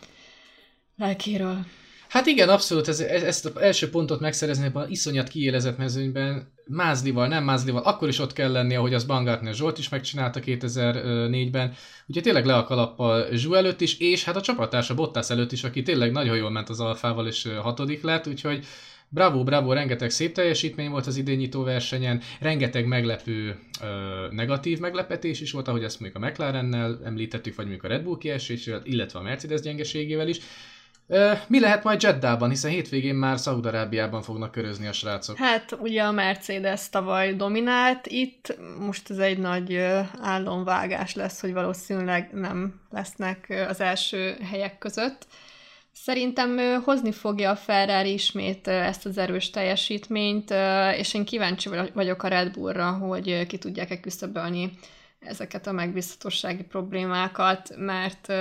lelkéről. 0.96 1.64
Hát 2.08 2.26
igen, 2.26 2.48
abszolút, 2.48 2.88
ez, 2.88 3.00
ezt 3.00 3.44
az 3.44 3.56
első 3.56 3.90
pontot 3.90 4.20
megszerezni 4.20 4.64
ebben 4.64 4.82
az 4.82 4.90
iszonyat 4.90 5.28
kiélezett 5.28 5.78
mezőnyben, 5.78 6.52
mázlival, 6.64 7.28
nem 7.28 7.44
mázlival, 7.44 7.82
akkor 7.82 8.08
is 8.08 8.18
ott 8.18 8.32
kell 8.32 8.52
lenni, 8.52 8.74
ahogy 8.74 8.94
az 8.94 9.04
Bangartner 9.04 9.54
Zsolt 9.54 9.78
is 9.78 9.88
megcsinálta 9.88 10.40
2004-ben. 10.44 11.74
Úgyhogy 12.06 12.22
tényleg 12.22 12.46
le 12.46 12.56
a 12.56 12.64
kalappal 12.64 13.26
Zsú 13.32 13.54
előtt 13.54 13.80
is, 13.80 13.98
és 13.98 14.24
hát 14.24 14.36
a 14.36 14.40
csapattársa 14.40 14.94
Bottas 14.94 15.30
előtt 15.30 15.52
is, 15.52 15.64
aki 15.64 15.82
tényleg 15.82 16.12
nagyon 16.12 16.36
jól 16.36 16.50
ment 16.50 16.68
az 16.68 16.80
alfával, 16.80 17.26
és 17.26 17.48
hatodik 17.62 18.02
lett, 18.02 18.26
úgyhogy 18.26 18.66
Bravo, 19.10 19.44
bravo, 19.44 19.72
rengeteg 19.72 20.10
szép 20.10 20.34
teljesítmény 20.34 20.90
volt 20.90 21.06
az 21.06 21.16
idényító 21.16 21.62
versenyen, 21.62 22.20
rengeteg 22.40 22.86
meglepő 22.86 23.58
ö, 23.82 23.86
negatív 24.30 24.78
meglepetés 24.78 25.40
is 25.40 25.52
volt, 25.52 25.68
ahogy 25.68 25.84
ezt 25.84 26.00
még 26.00 26.10
a 26.14 26.18
McLarennel 26.18 27.00
említettük, 27.04 27.54
vagy 27.54 27.66
mondjuk 27.66 27.84
a 27.84 27.88
Red 27.88 28.02
Bull 28.02 28.18
kiesésével, 28.18 28.80
illetve 28.84 29.18
a 29.18 29.22
Mercedes 29.22 29.60
gyengeségével 29.60 30.28
is. 30.28 30.38
Mi 31.46 31.60
lehet 31.60 31.84
majd 31.84 32.02
Jeddában, 32.02 32.48
hiszen 32.48 32.70
hétvégén 32.70 33.14
már 33.14 33.38
Szaudarábiában 33.38 34.22
fognak 34.22 34.50
körözni 34.50 34.86
a 34.86 34.92
srácok? 34.92 35.36
Hát 35.36 35.76
ugye 35.80 36.02
a 36.02 36.12
Mercedes 36.12 36.88
tavaly 36.88 37.34
dominált 37.34 38.06
itt, 38.06 38.58
most 38.78 39.10
ez 39.10 39.18
egy 39.18 39.38
nagy 39.38 39.76
állomvágás 40.20 41.14
lesz, 41.14 41.40
hogy 41.40 41.52
valószínűleg 41.52 42.30
nem 42.32 42.80
lesznek 42.90 43.66
az 43.68 43.80
első 43.80 44.36
helyek 44.50 44.78
között. 44.78 45.26
Szerintem 46.02 46.82
hozni 46.84 47.12
fogja 47.12 47.50
a 47.50 47.56
Ferrari 47.56 48.12
ismét 48.12 48.68
ezt 48.68 49.06
az 49.06 49.18
erős 49.18 49.50
teljesítményt, 49.50 50.54
és 50.96 51.14
én 51.14 51.24
kíváncsi 51.24 51.68
vagyok 51.94 52.22
a 52.22 52.28
Red 52.28 52.52
Bullra, 52.52 52.90
hogy 52.90 53.46
ki 53.46 53.58
tudják-e 53.58 54.00
küszöbölni 54.00 54.70
ezeket 55.18 55.66
a 55.66 55.72
megbízhatósági 55.72 56.62
problémákat, 56.62 57.74
mert 57.76 58.32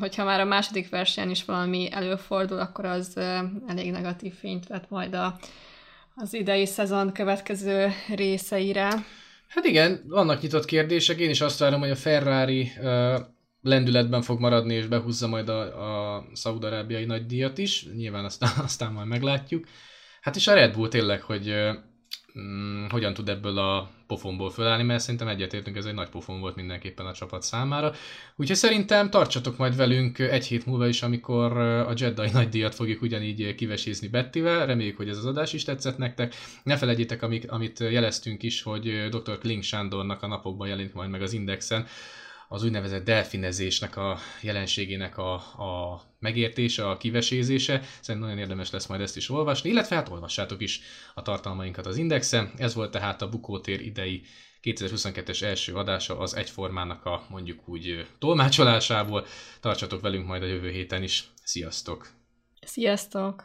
hogyha 0.00 0.24
már 0.24 0.40
a 0.40 0.44
második 0.44 0.88
versenyen 0.88 1.30
is 1.30 1.44
valami 1.44 1.88
előfordul, 1.92 2.58
akkor 2.58 2.84
az 2.84 3.16
elég 3.66 3.90
negatív 3.90 4.34
fényt 4.34 4.66
vet 4.66 4.90
majd 4.90 5.14
a, 5.14 5.38
az 6.14 6.34
idei 6.34 6.66
szezon 6.66 7.12
következő 7.12 7.92
részeire. 8.14 8.88
Hát 9.48 9.64
igen, 9.64 10.04
vannak 10.08 10.40
nyitott 10.40 10.64
kérdések, 10.64 11.18
én 11.18 11.30
is 11.30 11.40
azt 11.40 11.58
várom, 11.58 11.80
hogy 11.80 11.90
a 11.90 11.96
Ferrari 11.96 12.72
lendületben 13.62 14.22
fog 14.22 14.40
maradni, 14.40 14.74
és 14.74 14.86
behúzza 14.86 15.28
majd 15.28 15.48
a, 15.48 16.14
a 16.16 16.24
szaudarábiai 16.32 17.04
nagydíjat 17.04 17.58
is, 17.58 17.86
nyilván 17.96 18.24
aztán, 18.24 18.50
aztán 18.64 18.92
majd 18.92 19.06
meglátjuk. 19.06 19.66
Hát 20.20 20.36
és 20.36 20.46
a 20.46 20.54
Red 20.54 20.74
Bull 20.74 20.88
tényleg, 20.88 21.22
hogy 21.22 21.54
mm, 22.38 22.84
hogyan 22.88 23.14
tud 23.14 23.28
ebből 23.28 23.58
a 23.58 23.90
pofonból 24.06 24.50
fölállni, 24.50 24.82
mert 24.82 25.02
szerintem 25.02 25.28
egyetértünk, 25.28 25.76
ez 25.76 25.84
egy 25.84 25.94
nagy 25.94 26.08
pofon 26.08 26.40
volt 26.40 26.56
mindenképpen 26.56 27.06
a 27.06 27.12
csapat 27.12 27.42
számára. 27.42 27.92
Úgyhogy 28.36 28.56
szerintem 28.56 29.10
tartsatok 29.10 29.56
majd 29.56 29.76
velünk 29.76 30.18
egy 30.18 30.46
hét 30.46 30.66
múlva 30.66 30.86
is, 30.86 31.02
amikor 31.02 31.56
a 31.58 31.92
Jedi 31.96 32.30
nagydíjat 32.32 32.74
fogjuk 32.74 33.02
ugyanígy 33.02 33.54
kivesézni 33.54 34.08
Bettivel. 34.08 34.66
Reméljük, 34.66 34.96
hogy 34.96 35.08
ez 35.08 35.16
az 35.16 35.26
adás 35.26 35.52
is 35.52 35.64
tetszett 35.64 35.98
nektek. 35.98 36.34
Ne 36.62 36.76
felejtjétek, 36.76 37.22
amik, 37.22 37.50
amit 37.52 37.78
jeleztünk 37.78 38.42
is, 38.42 38.62
hogy 38.62 39.08
dr. 39.10 39.38
Kling 39.38 39.62
Sándornak 39.62 40.22
a 40.22 40.26
napokban 40.26 40.68
jelent 40.68 40.94
majd 40.94 41.10
meg 41.10 41.22
az 41.22 41.32
Indexen 41.32 41.86
az 42.48 42.64
úgynevezett 42.64 43.04
delfinezésnek 43.04 43.96
a 43.96 44.18
jelenségének 44.42 45.18
a, 45.18 45.32
a 45.34 46.02
megértése, 46.18 46.88
a 46.88 46.96
kivesézése. 46.96 47.82
Szerintem 48.00 48.28
nagyon 48.28 48.38
érdemes 48.38 48.70
lesz 48.70 48.86
majd 48.86 49.00
ezt 49.00 49.16
is 49.16 49.30
olvasni, 49.30 49.70
illetve 49.70 49.96
hát 49.96 50.08
olvassátok 50.08 50.62
is 50.62 50.80
a 51.14 51.22
tartalmainkat 51.22 51.86
az 51.86 51.96
Indexen. 51.96 52.52
Ez 52.56 52.74
volt 52.74 52.90
tehát 52.90 53.22
a 53.22 53.28
Bukótér 53.28 53.80
idei 53.80 54.22
2022-es 54.62 55.42
első 55.42 55.74
adása 55.74 56.18
az 56.18 56.34
egyformának 56.34 57.04
a 57.04 57.26
mondjuk 57.28 57.68
úgy 57.68 58.06
tolmácsolásából. 58.18 59.26
Tartsatok 59.60 60.00
velünk 60.00 60.26
majd 60.26 60.42
a 60.42 60.46
jövő 60.46 60.70
héten 60.70 61.02
is. 61.02 61.24
Sziasztok! 61.44 62.08
Sziasztok! 62.60 63.44